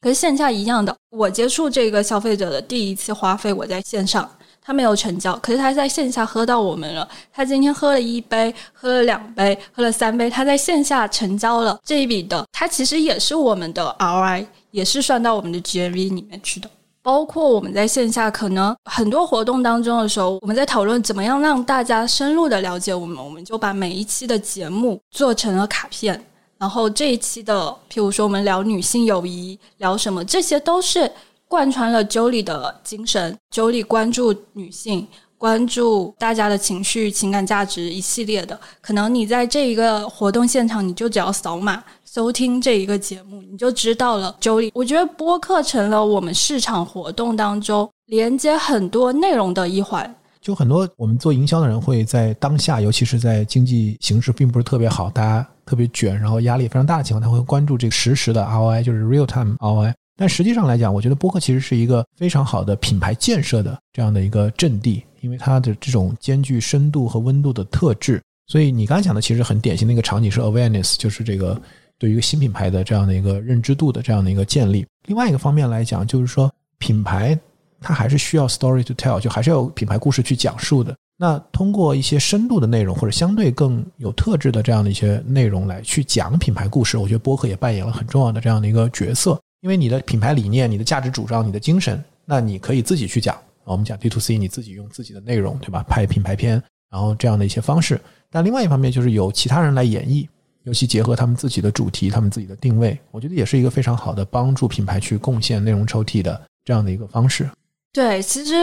[0.00, 4.28] 可是线下一样的，我接触这个消费者的第一次花费，我在线上。
[4.64, 7.06] 他没有成交，可是他在线下喝到我们了。
[7.32, 16.70] 他今天喝了一杯，喝了两杯，喝了三杯，他在线下成交了这一笔的，他其实也是我们的 RI，也是算到我们的 GMV 里面去的。
[17.02, 26.24] 包括我们在线下可能很多活动当中的时候，我们在讨论怎么样让大家深入的了解我们，我们就把每一期的节目做成了卡片，
[26.58, 31.10] 然后这一期的，譬如说我们聊女性友谊，聊什么，这些都是。
[31.52, 38.58] 贯穿了 Jolie 的精神，Jolie 关注女性，关注大家的情绪、情感价值一系列的。
[38.80, 44.70] 可能你在这一个活动现场，你就只要扫码收听这一个节目，你就知道了 Jolie。
[44.72, 50.14] 我觉得播客成了我们市场活动当中连接很多内容的一环。
[50.40, 59.92] 就很多我们做营销的人会在当下，尤其是在经济形势并不是特别好，大家特别卷，然后压力非常大的情况，他会关注这个实时的 ROI，就是 real time ROI。
[60.16, 68.20] 但实际上来讲，我觉得播客其实是一个非常好的品牌建设的这样的一个阵地，因为它的这种兼具深度和温度的特质。
[68.46, 71.60] 所以你刚才讲的其实很典型的一个场景是 awareness，就是这个
[71.98, 74.86] 对于一个新品牌的这样的一个认知度的这样的一个建立。
[75.06, 77.38] 另外一个方面来讲，就是说品牌
[77.80, 80.94] 它还是需要 story to tell，就还是要品牌故事去讲述的。
[81.16, 89.40] 那通过一些深度的内容或者相对更有特质的这样的一些内容来去讲品牌故事，我觉得播客也扮演了很重要的这样的一个角色。
[89.62, 93.36] 因为你的品牌理念、你的价值主张、你的精神，那你可以自己去讲。
[93.62, 95.84] 我们讲 D to C，你自己用自己的内容，对吧？
[95.84, 96.60] 拍品牌片，
[96.90, 98.00] 然后这样的一些方式。
[98.28, 100.26] 但另外一方面，就是有其他人来演绎，
[100.64, 107.48] 尤其结合他们自己的主题、他们自己的定位，我觉得也是一个非常好的帮助品牌去贡献内容抽屉的这样的一个方式。
[107.92, 108.54] 对，其实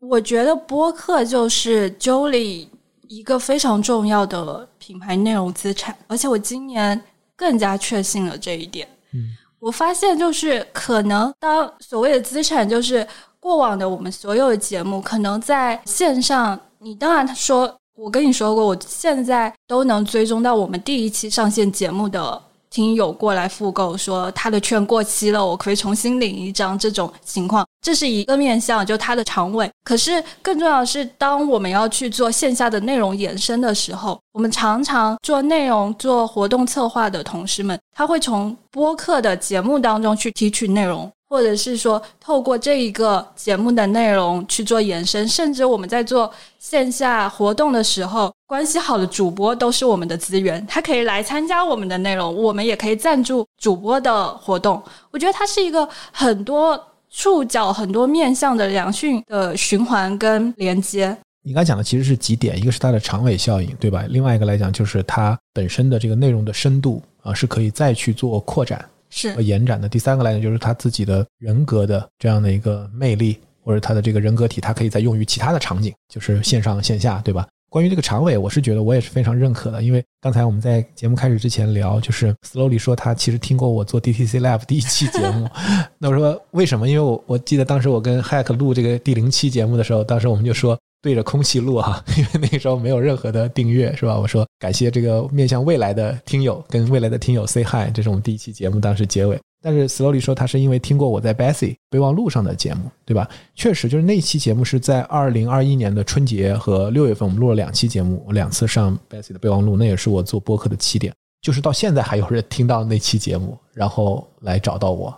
[0.00, 2.68] 我觉得播客就是 Jolie
[3.08, 7.00] 一个非常重要的品牌内容资产，而且我今年
[7.34, 8.86] 更加确信了这一点。
[9.12, 9.34] 嗯。
[9.62, 13.06] 我发现，就是可能当所谓的资产，就是
[13.38, 22.42] 过往的我们所有的节目，可能在线上，你当然说，我跟你说过，我现在都能追踪到我们第一期上线节目的。
[22.70, 26.76] 听友过来复购，说他的券过期了，我可以重新领一张。
[26.76, 29.70] 这种情况，这是一个面向，就它的长尾。
[29.84, 41.10] 可是更重要的是，当我们要去做线下的内容延伸的时候，我们常常做内容、做活动策划的同事们，他会从播客的节目当中去提取内容。
[41.28, 54.82] 或者是说，透过这一个节目的内容去做延伸，甚至我们在做线下活动的时候，关系好的主播都是我们的资源，他可以来参加我们的内容，我们也可以赞助主播的活动。
[55.10, 56.78] 我觉得它是一个很多
[57.12, 61.16] 触角、很多面向的良性的循环跟连接。
[61.44, 64.04] 你刚讲的其实是几点，一个是它的长尾效应，对吧？
[64.08, 68.84] 另外一个来讲，就是它本身的这个内容的深度啊，是可以再去做扩展。
[69.14, 77.46] 是和延展的第三个来讲，就是他自己的人格的这样的一个魅力，或者他的这个人格体，它可以再用于其他的场景，就是线上线下，对吧？
[77.72, 85.48] 关于这个常委，我是觉得我也是非常认可的，因为刚才我们在节目开始之前聊，就是 Slowly 说他其实听过我做 DTC Live 第一期节目，
[85.96, 86.86] 那我说为什么？
[86.86, 90.78] 因为我我记得当时我跟 Hack 录这个第零期节目的时候，当时我们就说。
[91.02, 94.16] 对着空气录哈， 因为那个时候没有任何的订阅，是吧？
[94.18, 99.38] 我说感谢这个面向未来的听友，跟未来的听友 say hi，这是我们第一期节目当时结尾。
[99.64, 103.28] 但是 Slowly 说他是因为听过我在 Bessy 备忘录上的节目，对吧？
[103.54, 111.12] 确实，就是那期节目是在二零二一年的春节和六月份，我们录了两期节目，我两次上 Bessy 的备忘录，那也是我做播客的起点。
[111.40, 115.12] 就是到现在还有人听到那期节目，然后来找到我，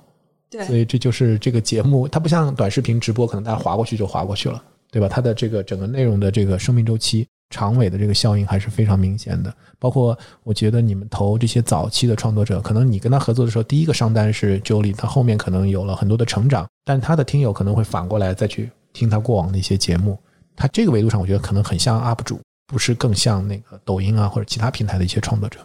[0.51, 4.62] 对，所以这就是这个节目，它不像短视频直播，可能大家划过去就划过去了。
[4.95, 5.09] 对吧？
[5.09, 9.53] 它的这个整个内容的这个生命周期、长尾的这个效应还是非常明显的。
[9.80, 20.16] 包括我觉得你们投这些早期的创作者，可能你跟他合作的时候，第一个商单是 Jolie，他后面可能有了很多的成长，但他的听友可能会反过来再去听他过往的一些节目。
[20.55, 22.38] 他这个维度上，我觉得可能很像 UP 主，
[22.68, 25.59] 不是更像那个抖音啊或者其他平台的一些创作者。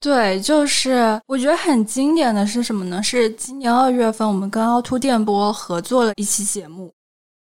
[0.00, 3.02] 对，就是我觉得很经典的是什么呢？
[3.02, 6.92] 是今年二月份我们跟凹凸电波合作了一期节目。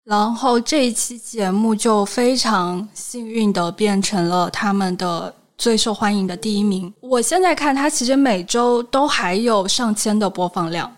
[0.08, 6.93] 然后这一期节目就非常幸运的变成了他们的最受欢迎的第一名。
[7.01, 10.89] 我现在看它其实每周都还有上千的播放量，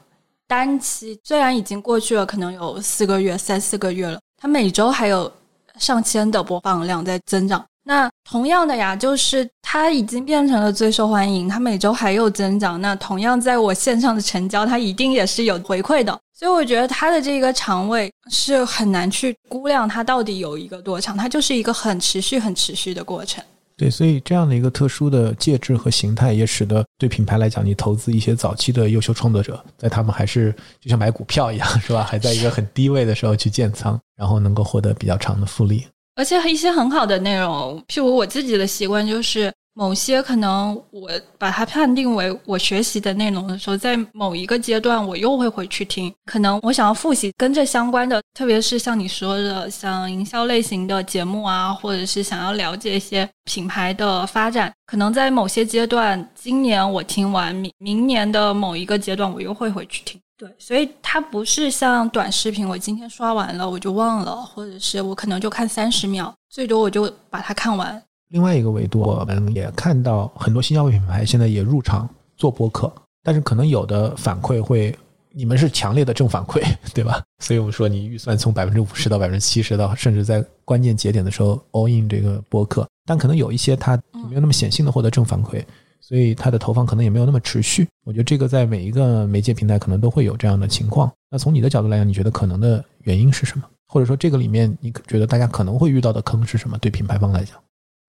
[0.48, 5.32] 单期虽然已经过去了，可能有四个月、三四个月了，它每周还有
[5.80, 7.66] 上千的播放量在增长。
[7.84, 12.80] 那同样的呀，就是它已经变成了最受欢迎，它每周还有增长。
[12.80, 16.16] 那同样在我线上的成交，它一定也是有回馈的。
[16.40, 23.44] 所以我觉得它的这个长尾是很难去估量它到底有一个多长，它就是一个很持续、很持续的过程。
[23.76, 32.06] 对，所以这样的一个特殊的介质和形态，也使得对品牌来讲，你投资一些早期的优秀创作者，在他们还是就像买股票一样，是吧？
[32.06, 35.86] 还在一个很低位的时候去建仓，然后能够获得比较长的复利。
[36.16, 46.14] 而且一些很好的内容，譬如我自己的习惯就是，某些可能我把它判定为我学习的内容的时候，在某一个阶段我又会回去听。
[46.26, 60.20] 可能我想要复习跟这相关的，特别是像你说的像营销类型的节目啊，或者是想要了解一些品牌的发展，可能在某些阶段，今年我听完，明明年的某一个阶段我又会回去听。
[60.38, 68.02] 对，所以它不是像短视频，我今天刷完了我就忘了，或者是我可能就看三十秒，最多我就把它看完。
[68.30, 72.08] 另外一个维度，我们也看到很多新消费品牌现在也入场
[72.38, 72.92] 做播客，
[73.24, 74.96] 但是可能有的反馈会，
[75.32, 76.62] 你们是强烈的正反馈，
[76.94, 77.22] 对吧？
[77.40, 84.00] 所以我们说你预算从百分之五十到百分之七十，到甚至在关键节点的时候 all in 这个播客，但可能有一些它
[84.30, 85.64] 没有那么显性的获得正反馈。
[86.02, 87.88] 所以它的投放可能也没有那么持续。
[88.06, 91.12] 我觉得这个在每一个媒介平台可能都会有这样的情况。
[91.30, 93.66] 那从你的角度来讲，你觉得可能的原因是什么？
[93.86, 96.78] 或者说这个里面你觉得大家可能会遇到的坑是什么？
[96.80, 97.58] 对品牌方来讲，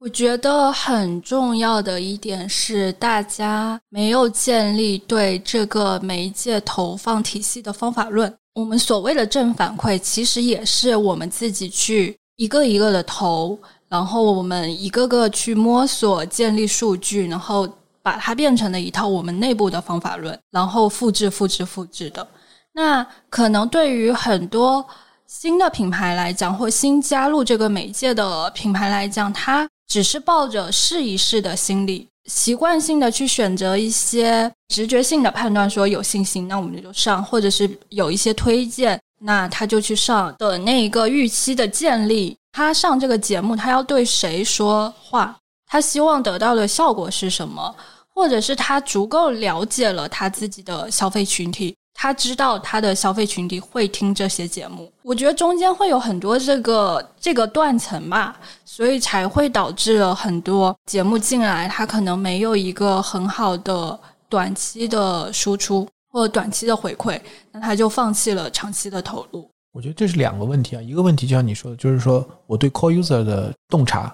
[0.01, 8.35] 我觉得很重要的一点是大家没有建立对这个媒介投放体系的方法论。
[8.55, 13.59] 我们所谓的正反馈，其实也是我们自己去一个一个的投，
[13.91, 17.69] 然后我们一个个去摸索建立数据，然后。
[18.03, 22.27] 把它变成了一套我们内部的方法论，然后复制、复制、复制的。
[22.73, 24.85] 那可能对于很多
[25.27, 42.37] 新的品牌来讲，或新加入这个媒介的品牌来讲，它只是抱着试一试的心理，习惯性的去选择一些直觉性的判断，说有信心，那我们就上；或者是有一些推荐，那他就去上的那一个预期的建立。
[42.53, 45.37] 他上这个节目，他要对谁说话？
[45.67, 47.75] 他希望得到的效果是什么？
[48.15, 67.21] 或者是他足够了解了他自己的消费群体，他知道他的消费群体会听这些节目，我觉得中间会有很多这个这个断层吧，所以才会导致了很多节目进来，他可能没有一个很好的短期的输出或短期的回馈，
[67.53, 69.47] 那他就放弃了长期的投入。
[69.71, 74.11] 我觉得这是两个问题啊，一个问题就像你说的，就是说我对 core user 的洞察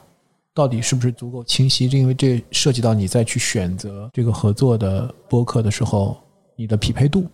[0.53, 6.17] 到底是不是足够清晰，因为这涉及到你再去选择这个合作的播客的时候，
[6.57, 7.25] 你的匹配度。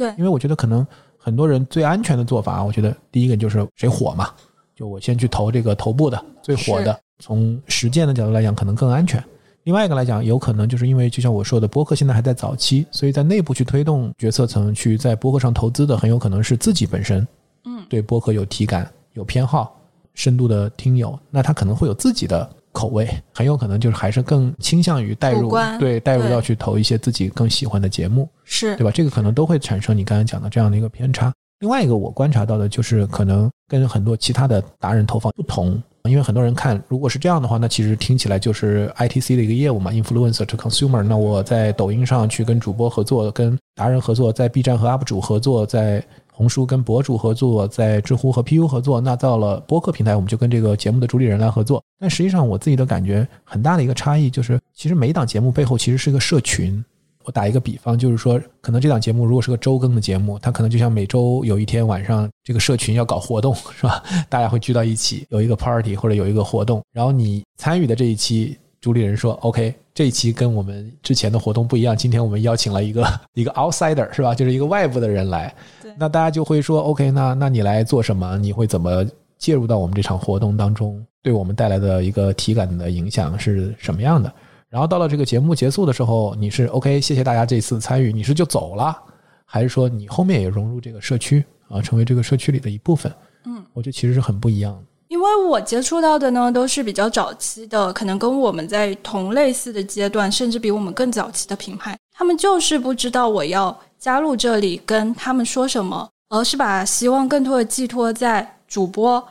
[0.00, 0.86] 对，因为我觉得可能
[1.18, 4.30] 很多人最安全的做法，我觉得第一个就是谁火嘛，
[4.74, 9.22] 就我先去投这个头部的最火的，从实践的角度来讲可能更安全。
[9.64, 17.28] 另外一个来讲，有可能就是因为就像我说的，播客现在还在早期，所以在内部去推动决策层去在播客上投资的，很有可能是自己本身，
[17.66, 19.78] 嗯，对播客有体感、有偏好、
[20.14, 28.90] 深度的听友，那他可能会有自己的口味，很有可能就是还是更倾向于带入，对带入到去投一些自己更喜欢的节目，是对吧？
[28.90, 31.32] 这个可能都会产生你刚才讲的这样的一个偏差。
[31.60, 35.82] 另外一个我观察到的就是可能跟很多其他的达人投放不同。
[36.04, 41.02] 因为很多人看，如果是这样的话，那其实听起来就是 ITC 的一个业务嘛，influencer to consumer。
[41.02, 46.02] 那我在抖音上去跟主播合作，跟达人合作，在 B 站和 UP 主合作，在
[46.40, 48.98] 红书跟博主合作，在知乎和 PU 合作。
[48.98, 51.84] 那到了播客平台，我们就跟这个节目的主理人来合作。
[51.98, 56.82] 但实际上，我自己的感觉很大的一个差异就是，其实每一档节目背后其实是一个社群。
[57.24, 64.02] 我打一个比方，就是说，可能这档节目如果是个周更的节目，它可能就像每周有一天晚上，这个社群要搞活动，是吧？
[64.30, 74.34] 大家会聚到一起，有一个 party 或者有一个活动，然后你参与的这一期，主理人说，OK，这一期跟我们之前的活动不一样，今天我们邀请了一个 一个 outsider，是吧？
[74.34, 75.54] 就是一个外部的人来，
[75.98, 78.38] 那大家就会说，OK，那那你来做什么？
[78.38, 79.04] 你会怎么
[79.36, 81.06] 介入到我们这场活动当中？
[81.20, 84.32] 对我们带来的一个体感的影响是什么样的？
[84.70, 88.96] 然后到了这个节目结束的时候，你是 OK，谢谢大家这次参与，你是就走了，
[89.44, 93.12] 还是说你后面也融入这个社区啊，成为这个社区里的一部分？
[93.44, 94.84] 嗯，我觉得其实是很不一样的。
[95.10, 109.26] 因为我接触到的呢，都是比较早期的，可能跟我们在同类似的阶段，甚至比我们更早期的品牌，他们就是不知道我要加入这里跟他们说什么，而是把希望更多的寄托在主播。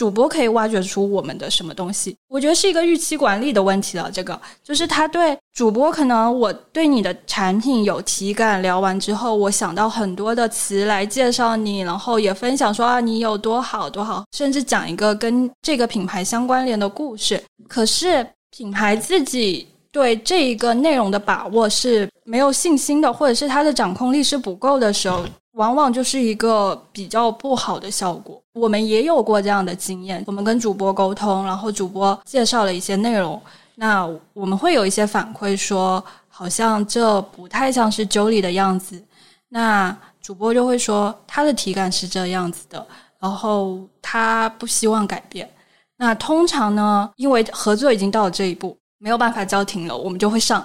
[0.00, 2.16] 主播可以挖掘出我们的什么东西？
[2.26, 4.10] 我觉得是一个预期管理的问题了。
[4.10, 17.38] 这个就是他对主播，可能我对你的产品有体感，聊完之后，我想到很多的词来介绍你，然后也分享说啊，你有多好多好，甚至讲一个跟这个品牌相关联的故事。
[17.68, 18.26] 可是
[18.56, 25.24] 品牌自己对这一个内容的把握是没有信心的，或者是他的掌控力是不够的时候。
[25.54, 28.40] 往往就是一个比较不好的效果。
[28.52, 33.38] 我们也有过这样的经验，我们跟主播沟通，然后主播介绍了一些内容，
[33.74, 39.02] 那我们会有一些反馈说，好像这不太像是 Jolie 的样子。
[39.48, 42.86] 那主播就会说，他的体感是这样子的，
[43.18, 45.50] 然后他不希望改变。
[45.98, 50.64] 那通常呢，因为合作已经到了这一步，没有办法叫停了，我们就会上。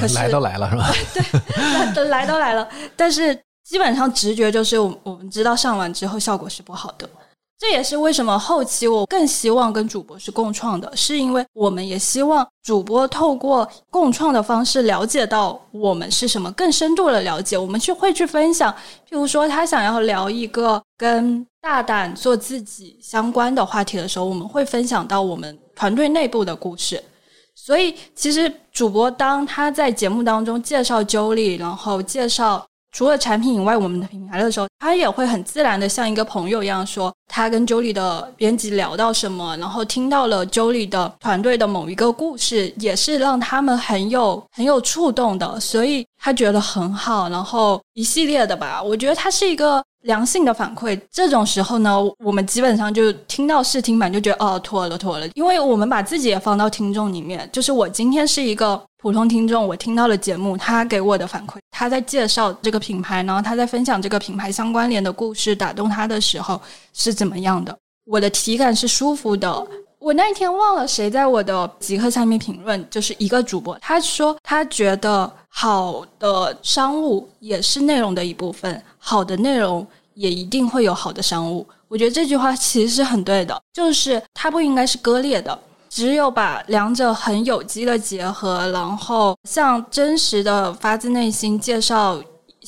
[0.00, 0.92] 可 是来都来了，是吧？
[1.94, 3.38] 对，来都来了，但是。
[3.64, 7.08] 基本上直觉就是，我我们知道上完之后效果是不好的。
[7.56, 17.56] 这也是为什么后期我更希望跟主播是共创的，是因为我们也希望主播透过共创的方式了解到我们是什么，更深度的了解。
[17.56, 18.70] 我们去会去分享，
[19.08, 27.02] 譬如说他想要聊一个跟大胆做自己相关的话题的时候，我们会分享到我们团队内部的故事。
[27.54, 32.64] 所以，其实主播当他在节目当中介绍 Jolie，然后介绍。
[32.94, 49.82] 除了产品以外，我们的品牌的时候，他也会很自然的像一个朋友一样说，他跟 Jolie 的编辑聊到什么，然后听到了 Jolie 的团队的某一个故事，也是让他们很有很有触动的，所以他觉得很好，然后一系列的吧，我觉得他是一个。
[50.02, 66.60] 良性的反馈，这种时候呢，我们基本上就听到试听版就觉得哦，妥了妥了，因为我们把自己也放到听众里面，就是我今天是一个普通听众，我听到了节目，他给我的反馈，他在介绍这个品牌，然后他在分享这个品牌相关联的故事，打动他的时候
[66.92, 67.76] 是怎么样的？
[68.04, 69.66] 我的体感是舒服的。
[70.00, 81.66] 我那一天忘了谁在我的极客下面评论，就是一个主播，他说他觉得好的商务也是内容的一部分，好的内容也一定会有好的商务。
[81.88, 85.56] 我觉得这句话其实是很对的，就是它不应该是割裂的，
[85.90, 92.18] 只有把两者很有机的结合，然后像真实的发自内心介绍。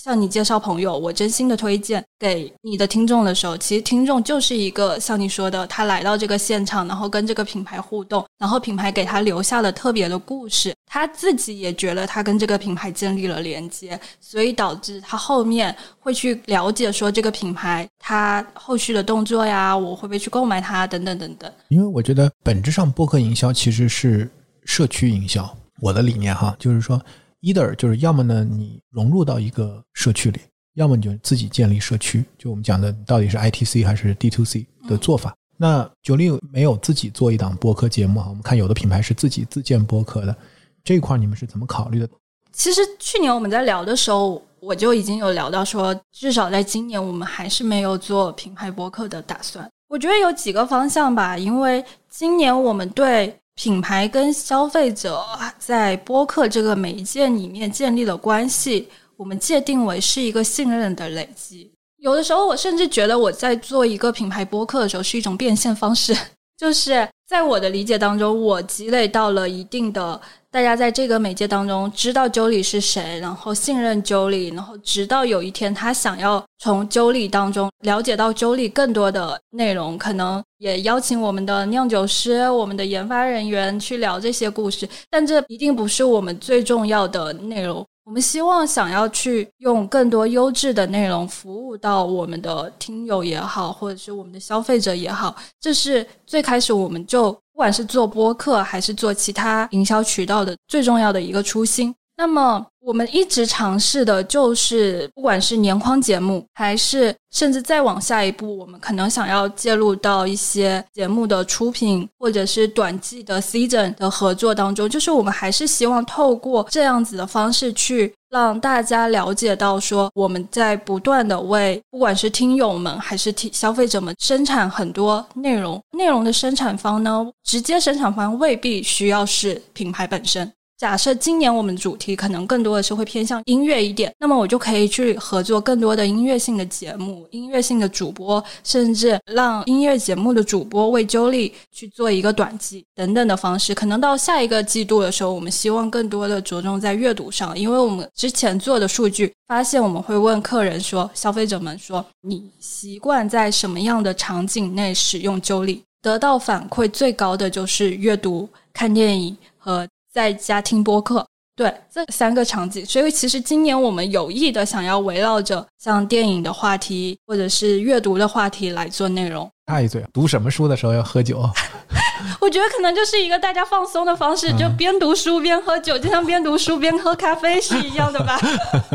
[0.05, 21.51] 向你介绍朋友，我真心的推荐给你的听众的时候，其实听众就是一个像你说的，他来到这个现场，然后跟这个品牌互动，然后品牌给他留下了特别的故事，他自己也觉得他跟这个品牌建立了连接，所以导致他后面会去了解说这个品牌它后续的动作呀，我会不会去购买它等等等等。
[21.69, 24.31] 因为我觉得本质上播客营销其实是
[24.67, 25.51] 社区营销。
[25.81, 27.01] 我的理念哈，就是说
[27.45, 30.41] ，either 就是要么呢你融入到一个社区里，
[30.75, 32.25] 要么你就自己建立社区。
[32.39, 35.35] 就我们讲的到底是 ITC 还是 D to C 的做法。
[35.57, 40.37] 那九六没有自己做一档播客节目哈，我们看有的品牌是自己自建播客的。
[40.83, 42.09] 这一块你们是怎么考虑的？
[42.53, 49.69] 其实去年我们在聊的时候，我就已经有聊到说，至少在今年我们还是没有做品牌播客的打算。
[49.89, 55.25] 我觉得有几个方向吧，因为今年我们对品牌跟消费者
[55.59, 61.71] 在播客这个媒介里面建立的关系，我们界定为是一个信任的累积。
[61.99, 66.15] 有的时候，我甚至觉得我在做一个品牌播客的时候是一种变现方式，
[66.57, 70.21] 就是在我的理解当中，我积累到了一定的。
[70.51, 87.85] 大家在这个媒介当中知道 Jolie 是谁，然后信任 Jolie，然后直到有一天他想要从 Jolie 当中了解到 Jolie 更多的内容，可能也邀请我们的酿酒师、我们的研发人员去聊这些故事，但这一定不是我们最重要的内容。
[88.05, 97.33] 我们希望想要去用更多优质的内容服务到我们的听友也好，或者是我们的消费者也好，这是最开始我们就。
[97.55, 101.95] 不管是做播客还是做其他营销渠道的，最重要的一个初心。
[102.17, 118.15] 那么，我们一直尝试的就是，不管是年框节目，还是甚至再往下一步，我们可能想要介入到一些节目的出品，或者是短季的 season 的合作当中，就是我们还是希望透过这样子的方式去。
[118.31, 130.53] 让大家了解到，说我们在不断的为不管是听友们还是听消费者们生产很多内容，内容的生产方呢，直接生产方未必需要是品牌本身。
[130.85, 143.75] 假设今年我们主题可能更多的是会偏向音乐一点，那么我就可以去合作更多的音乐性的节目、音乐性的主播，甚至让音乐节目的主播为 Jolie 去做一个短季等等的方式。
[143.75, 155.81] 可能到下一个季度的时候，我们希望更多的着重在阅读上，因为我们之前做的数据发现，我们会问客人说，消费者们说，你习惯在什么样的场景内使用 Jolie？
[156.03, 159.89] 得到反馈最高的就是阅读、看电影和。
[160.15, 169.51] 在家听播客，对这三个场景，所以其实今年我们有意的想要围绕着像电影的话题或者是阅读的话题来做内容。
[169.67, 171.43] 插一嘴，读什么书的时候要喝酒？
[172.41, 178.39] 我觉得可能就是一个大家放松的方式，就边读书边喝酒，就像边读书边喝咖啡是一样的吧。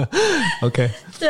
[0.63, 0.89] OK，
[1.19, 1.27] 对，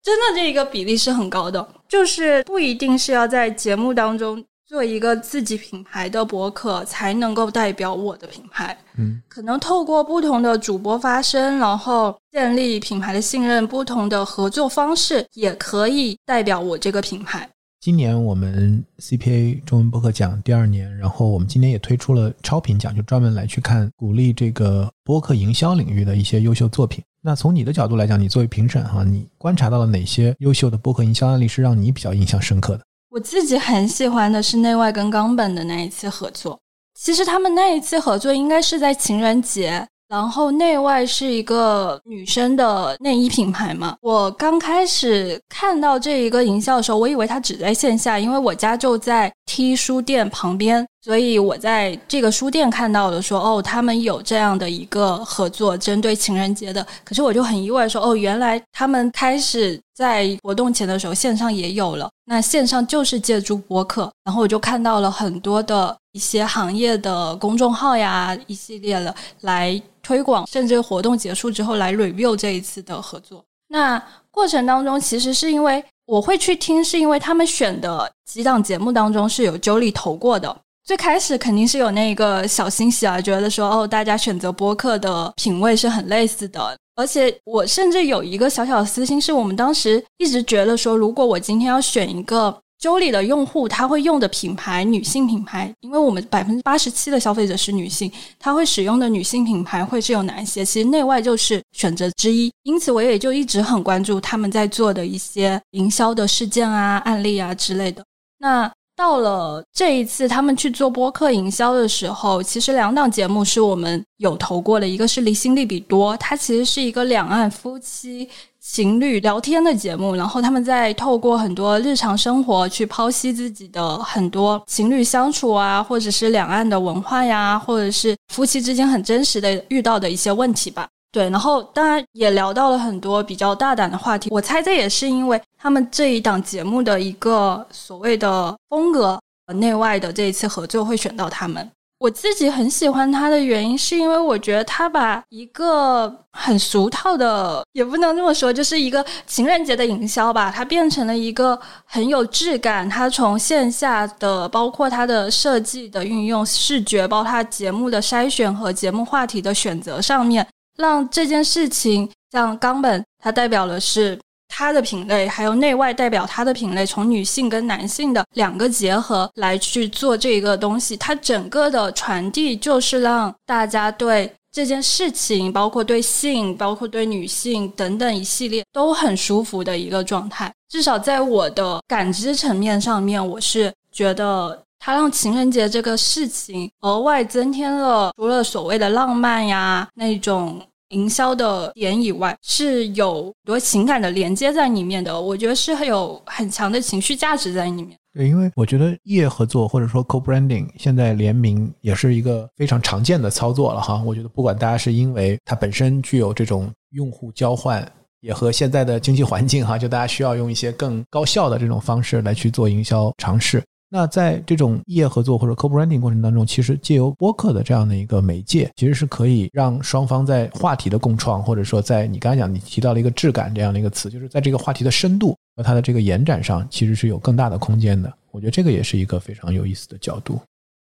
[0.00, 4.44] 真的这一个比例是很高的，就是不一定是要在节目当中。
[4.74, 8.76] 做一个自己品牌的博客，才能够代表我的品牌。
[8.98, 17.48] 嗯，可能透过不同的主播发声，然后建立品牌的信任，不同的合作方式也可以代表我这个品牌。
[17.80, 27.00] 今年我们 CPA 中文博客奖第二年，然后我们今年也推出了超品奖，就专门来去看鼓励这个播客营销领域的一些优秀作品。
[27.22, 32.84] 那从你的角度来讲，你作为评审哈，你观察到了哪些优秀的博客营销案例是让你比较印象深刻的？
[33.14, 36.58] 我自己很喜欢的是内外跟冈本的那一次合作。
[36.98, 43.96] 其实他们那一次合作应该是在情人节，然后内外是一个女生的内衣品牌嘛。
[44.00, 50.86] 我刚开始看到这一个营销的时候，我以为它只在线下，因为我家就在 T 书店旁边。
[51.02, 56.86] 所以我在这个书店看到的说，哦，他们有这样的一个合作，针对情人节的。
[57.04, 62.08] 可是我就很意外，说，哦，原来他们开始在活动前的时候线上也有了。
[62.24, 73.44] 那线上就是借助播客，然后我就看到了很多的一些行业的公众号呀，一系列的来推广，甚至活动结束之后来 review 这一次的合作。
[73.68, 80.54] 那过程当中，其实是因为我会去听，是因为他们选的几档节目当中是有 Jolie 投过的。
[80.84, 86.76] 最开始肯定是有那个小欣喜啊，觉得说哦，大家选择播客的品味是很类似的。
[86.96, 92.54] 而且我甚至有一个小小私心，是我们当时一直觉得说，如果我今天要选一个
[92.84, 100.62] Jolie 的用户，他会用的品牌女性品牌，因为我们百分之八十七的消费者是女性，他会使用的女性品牌会是有哪一些？
[100.62, 102.52] 其实内外就是选择之一。
[102.64, 108.04] 因此，我也就一直很关注他们在做的一些营销的事件啊、案例啊之类的。
[108.38, 108.70] 那。
[108.96, 118.28] 到了这一次，他们去做播客营销的时候，其实两档节目是我们有投过的，一个是《离心利比多》，它其实是一个两岸夫妻
[118.66, 130.88] 情侣聊天的节目，然后他们在透过很多日常生活去剖析自己的很多情侣相处啊，或者是两岸的文化呀，或者是夫妻之间很真实的遇到的一些问题吧。
[131.12, 134.30] 对，然后当然也聊到了很多比较大胆的话题。
[134.32, 139.20] 我猜这也是因为他们这一档节目的一个所谓的风格，
[139.54, 141.70] 内外的这一次合作会选到他们。
[142.04, 152.86] 我自己很喜欢他的原因，是因为我觉得他把一个很俗套的，也不能这么说，就是一个情人节的营销吧，它变成了一个很有质感。
[152.86, 160.46] 它从线下的，包括它的设计的运用、视觉，包括它节目的筛选和节目话题的选择上面。
[160.76, 164.18] 让这件事情像冈本，它代表的是
[164.56, 170.96] 它的品类，还有内外代表它的品类，从女性跟男性的两个结合来去做这一个东西。
[170.96, 180.52] 它整个的传递就是让大家对这件事情，包括对性，包括对女性等等一系列都很舒服的一个状态。
[180.68, 184.60] 至少在我的感知层面上面，我是觉得。
[184.86, 190.60] 它让情人节这个事情额外增添了除了所谓的浪漫呀那种
[190.90, 195.20] 营销的点以外，是有很多情感的连接在里面的。
[195.20, 197.96] 我觉得是有很强的情绪价值在里面。
[198.12, 204.00] 对，因为我觉得业合作或者说 co-branding 现在联名也是一个非常常见的操作了哈。
[204.06, 207.84] 我觉得不管大家是因为它本身具有这种用户交换，
[208.20, 213.60] 也和现在的经济环境哈，就大家需要用一些更高效的这种方式来去做营销尝试。
[213.94, 228.12] 那在这种业合作或者 co-branding 过程当中，其实借由播客的这样的一个媒介，其实是可以让双方在话题的共创，或者说在你刚才讲你提到了一个质感这样的一个词，就是在这个话题的深度和它的这个延展上，其实是有更大的空间的。
[228.32, 230.40] 我觉得这个也是一个非常有意思的角度。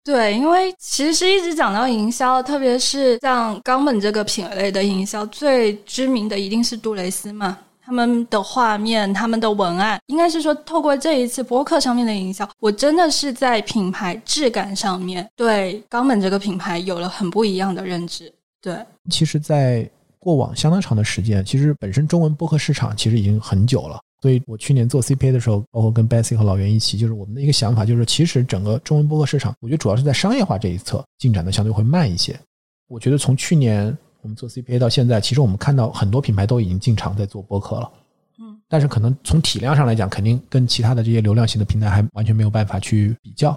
[0.02, 7.56] 对，因为其实一直讲到营销，特别是像冈本这个品类的营销，最知名的一定是杜蕾斯嘛。
[7.86, 18.30] 他们的画面，他们的文案，应该是说透过这一次播客上面的营销，我真的是在品牌质感上面对冈本这个品牌有了很不一样的认知。
[18.60, 18.76] 对，
[19.08, 24.00] 其实，在过往相当长的时间，其实本身中文播客市场其实已经很久了。
[24.20, 32.36] 所以我去年做 CPA 的时候，包括跟 Bessy 和老袁一起，就是我们的一个想法，就是其实整个中文播客市场，我觉得主要是在商业化这一侧进展的相对会慢一些。
[32.88, 33.96] 我觉得从去年。
[34.26, 37.88] 我们做 CPA 到现在，其实我们看到很多品牌都已经进场在做播客了，
[38.40, 43.56] 嗯，但是可能从体量上来讲，肯定跟其他的这些流量型的平台还完全没有办法去比较。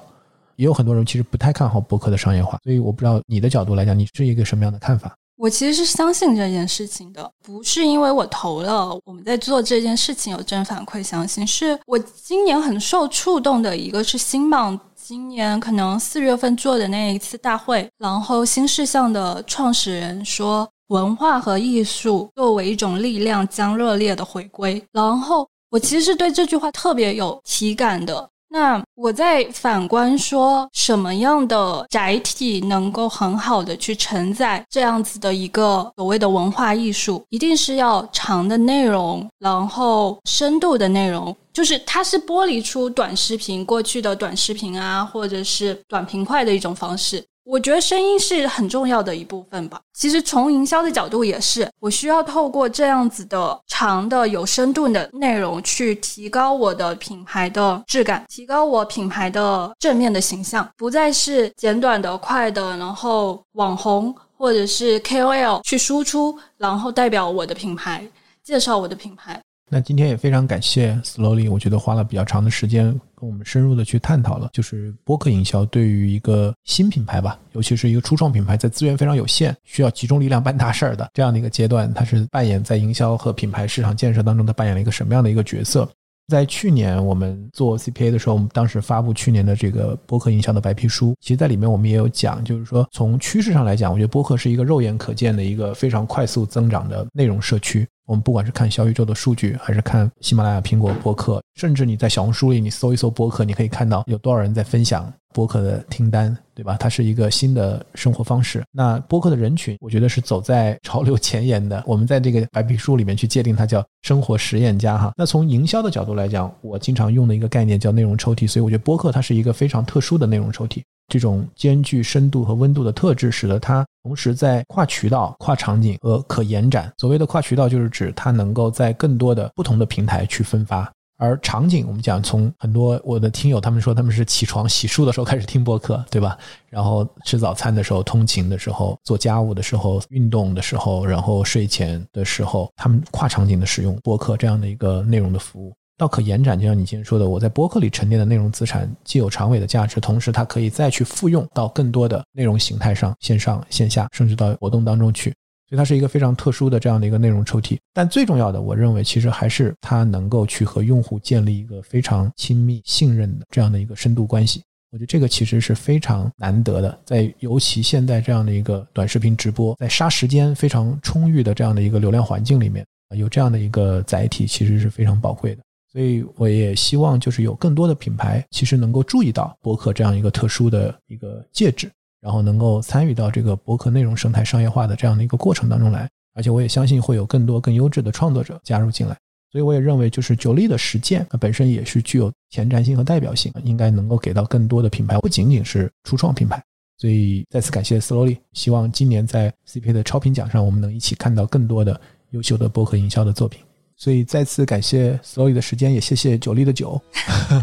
[0.57, 5.15] 也有很多人其实不太看好播客的商业化，所以我不知道你的角度来讲，你是一个什么样的看法？
[5.37, 14.79] 我其实是相信这件事情的，不是因为我投了我们在做这件事情有正反馈，相信是我今年很受触动的一个是新浪。
[15.09, 24.79] 今年可能四月份做的那一次大会，然后新事项的创始人说，文化和艺术作为一种力量将热烈的回归。
[24.91, 28.29] 然后我其实是对这句话特别有体感的。
[28.51, 37.23] 那我在反观说，什么样的载体能够很好的去承载这样子的一个所谓的文化艺术？
[37.29, 41.35] 一定是要长的内容，然后深度的内容。
[41.59, 47.21] 就是它是剥离出短视频过去的短视频啊，或者是短平快的一种方式。
[47.43, 49.77] 我觉得声音是很重要的一部分吧。
[49.93, 68.07] 其实从营销的角度也是，我需要透过这样子的长的有深度的内容，去提高我的品牌的质感，提高我品牌的正面的形象，不再是简短的、快的，然后网红或者是 KOL 去输出，然后代表我的品牌，
[68.45, 69.41] 介绍我的品牌。
[69.71, 85.87] 那今天也非常感谢 Slowly，我觉得花了比较长的时间跟我们深入的去探讨了，就是播客营销对于一个新品牌吧，尤其是一个初创品牌，在资源非常有限，需要集中力量办大事儿的这样的一个阶段，它是扮演在营销和品牌市场建设当中，它扮演了一个什么样的一个角色？
[86.27, 97.87] 在去年我们做 CPA 的时候，我们当时发布去年的这个播客营销的白皮书，其实在里面我们也有讲，就是说从趋势上来讲，我觉得播客是一个肉眼可见的一个非常快速增长的内容社区。
[98.09, 106.75] 我们不管是看小宇宙的数据，还是看喜马拉雅、苹果播客，甚至你在小红书里你搜一搜播客，你可以看到有多少人在分享播客的听单，对吧？
[106.79, 108.63] 它是一个新的生活方式。
[108.71, 111.83] 那播客的人群，我觉得是走在潮流前沿的。
[111.85, 115.13] 我们在这个白皮书里面去界定它叫生活实验家哈。
[115.15, 120.81] 那从营销的角度来讲，我经常用的一个概念叫内容抽屉，所以我觉得播客它是一个非常特殊的内容抽屉。
[121.09, 126.91] 这种兼具深度和温度的特质，使得它同时在跨渠道、跨场景和可延展。
[126.97, 136.37] 所谓的跨渠道，就是指它能够在更多的不同的平台去分发，而场景，我们讲从很多我的听友他们说他们是起床洗漱的时候开始听播客，对吧？
[136.69, 146.59] 然后吃早餐的时候、通勤的时候、做家务的时候、运动的时候，然后睡前的时候，他们跨场景的使用播客这样的一个内容的服务，到可延展。
[146.59, 155.31] 就像你今天说的，我在播客里沉淀的内容资产，既有长尾的价值，同时它可以再去复用到更多的内容形态上，线上、线下，甚至到活动当中去。
[155.69, 164.63] 所以它是一个非常特殊的这样的一个内容抽屉，但最重要的，我认为其实还是它能够去和用户建立一个非常亲密、信任的这样的一个深度关系。
[164.91, 172.83] 我觉得这个其实是非常难得的，在尤其现在这样的一个短视频直播，在杀时间非常充裕的这样的一个流量环境里面，
[173.15, 175.61] 有这样的一个载体，其实是非常宝贵的。
[175.91, 181.89] 所以我也希望就是有更多的品牌，其实能够注意到博客这样一个特殊的一个介质。
[182.21, 189.17] 然后能够参与到这个博客内容生态商业化的这样的一个过程当中来，而且我也相信会有更多更优质的创作者加入进来，
[189.53, 196.61] 所以我也认为就是九力的实践它本身也是具有前瞻性和代表性，应该能够给到更多的品牌，不仅仅是初创品牌。
[196.97, 203.61] 所以再次感谢 Slowly，希望今年在 CPA 的超频奖上，我们能一起看到更多的优秀的博客营销的作品。
[203.99, 206.99] 所以再次感谢 Slowly 的时间，也谢谢九力的酒。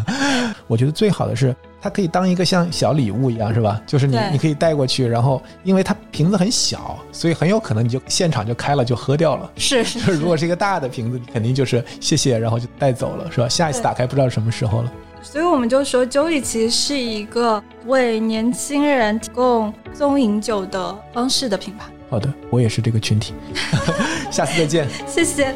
[0.67, 1.53] 我觉得最好的是。
[1.79, 3.81] 它可以当一个像小礼物一样，是吧？
[3.87, 9.51] 就是你你可以带过去，然后因为它瓶子很小，所以很有可能你就现场就开了就喝掉了。
[9.55, 10.11] 是 是。
[10.13, 13.49] 如果是一个大的瓶子，肯定就是谢谢，然后就带走了，是吧？
[13.49, 14.93] 下一次打开不知道什么时候了。
[15.23, 21.85] 所以我们就说，Joey 其实是一个为年轻人提供松饮酒的方式的品牌。
[22.09, 23.33] 好的，我也是这个群体。
[24.29, 24.87] 下次再见。
[25.07, 25.55] 谢谢。